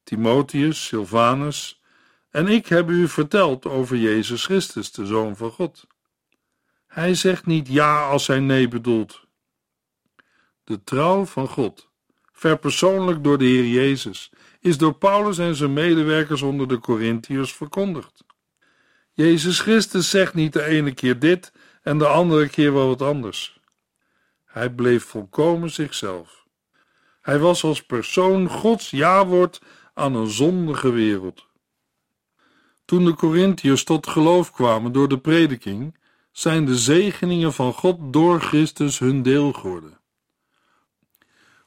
Timotheus, 0.03 0.85
Silvanus 0.85 1.81
en 2.29 2.47
ik 2.47 2.67
heb 2.67 2.89
u 2.89 3.07
verteld 3.07 3.65
over 3.65 3.97
Jezus 3.97 4.45
Christus, 4.45 4.91
de 4.91 5.05
Zoon 5.05 5.35
van 5.35 5.51
God. 5.51 5.87
Hij 6.87 7.13
zegt 7.15 7.45
niet 7.45 7.67
ja 7.67 8.07
als 8.07 8.27
hij 8.27 8.39
nee 8.39 8.67
bedoelt. 8.67 9.27
De 10.63 10.83
trouw 10.83 11.25
van 11.25 11.47
God, 11.47 11.93
verpersoonlijk 12.45 13.23
door 13.23 13.37
de 13.37 13.45
Heer 13.45 13.65
Jezus, 13.65 14.31
is 14.59 14.77
door 14.77 14.93
Paulus 14.93 15.37
en 15.37 15.55
zijn 15.55 15.73
medewerkers 15.73 16.41
onder 16.41 16.67
de 16.67 16.79
Corinthiërs 16.79 17.53
verkondigd. 17.53 18.23
Jezus 19.13 19.59
Christus 19.59 20.09
zegt 20.09 20.33
niet 20.33 20.53
de 20.53 20.63
ene 20.63 20.93
keer 20.93 21.19
dit 21.19 21.51
en 21.81 21.97
de 21.97 22.07
andere 22.07 22.49
keer 22.49 22.73
wel 22.73 22.87
wat 22.87 23.01
anders. 23.01 23.59
Hij 24.45 24.69
bleef 24.69 25.03
volkomen 25.03 25.69
zichzelf. 25.69 26.45
Hij 27.21 27.39
was 27.39 27.63
als 27.63 27.83
persoon 27.83 28.49
Gods 28.49 28.89
ja-woord 28.89 29.61
aan 29.93 30.15
een 30.15 30.29
zondige 30.29 30.91
wereld. 30.91 31.45
Toen 32.85 33.05
de 33.05 33.13
Corinthiërs 33.13 33.83
tot 33.83 34.07
geloof 34.07 34.51
kwamen 34.51 34.91
door 34.91 35.07
de 35.07 35.19
prediking, 35.19 35.97
zijn 36.31 36.65
de 36.65 36.77
zegeningen 36.77 37.53
van 37.53 37.73
God 37.73 38.13
door 38.13 38.41
Christus 38.41 38.99
hun 38.99 39.21
deel 39.21 39.51
geworden. 39.53 39.99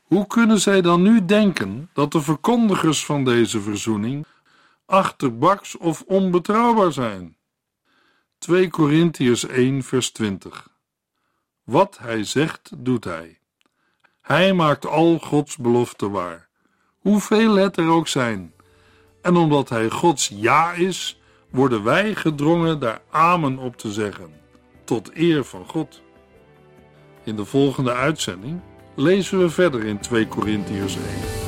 Hoe 0.08 0.26
kunnen 0.26 0.60
zij 0.60 0.80
dan 0.80 1.02
nu 1.02 1.24
denken 1.24 1.90
dat 1.92 2.12
de 2.12 2.20
verkondigers 2.20 3.04
van 3.04 3.24
deze 3.24 3.60
verzoening 3.60 4.26
achterbaks 4.86 5.76
of 5.76 6.02
onbetrouwbaar 6.06 6.92
zijn? 6.92 7.36
2 8.38 8.70
Korintiërs 8.70 9.46
1 9.46 9.82
vers 9.82 10.10
20 10.10 10.68
Wat 11.64 11.98
hij 11.98 12.24
zegt, 12.24 12.70
doet 12.76 13.04
hij. 13.04 13.38
Hij 14.20 14.52
maakt 14.52 14.86
al 14.86 15.18
Gods 15.18 15.56
beloften 15.56 16.10
waar, 16.10 16.48
hoeveel 16.98 17.54
het 17.54 17.76
er 17.76 17.88
ook 17.88 18.08
zijn. 18.08 18.52
En 19.22 19.36
omdat 19.36 19.68
hij 19.68 19.90
Gods 19.90 20.30
ja 20.34 20.72
is, 20.72 21.20
worden 21.50 21.82
wij 21.82 22.14
gedrongen 22.14 22.78
daar 22.78 23.00
amen 23.10 23.58
op 23.58 23.76
te 23.76 23.92
zeggen 23.92 24.30
tot 24.84 25.10
eer 25.14 25.44
van 25.44 25.66
God. 25.66 26.02
In 27.24 27.36
de 27.36 27.44
volgende 27.44 27.92
uitzending 27.92 28.60
lezen 28.98 29.38
we 29.38 29.50
verder 29.50 29.84
in 29.84 30.00
2 30.00 30.26
Korintiërs 30.26 30.94
1. 30.94 31.47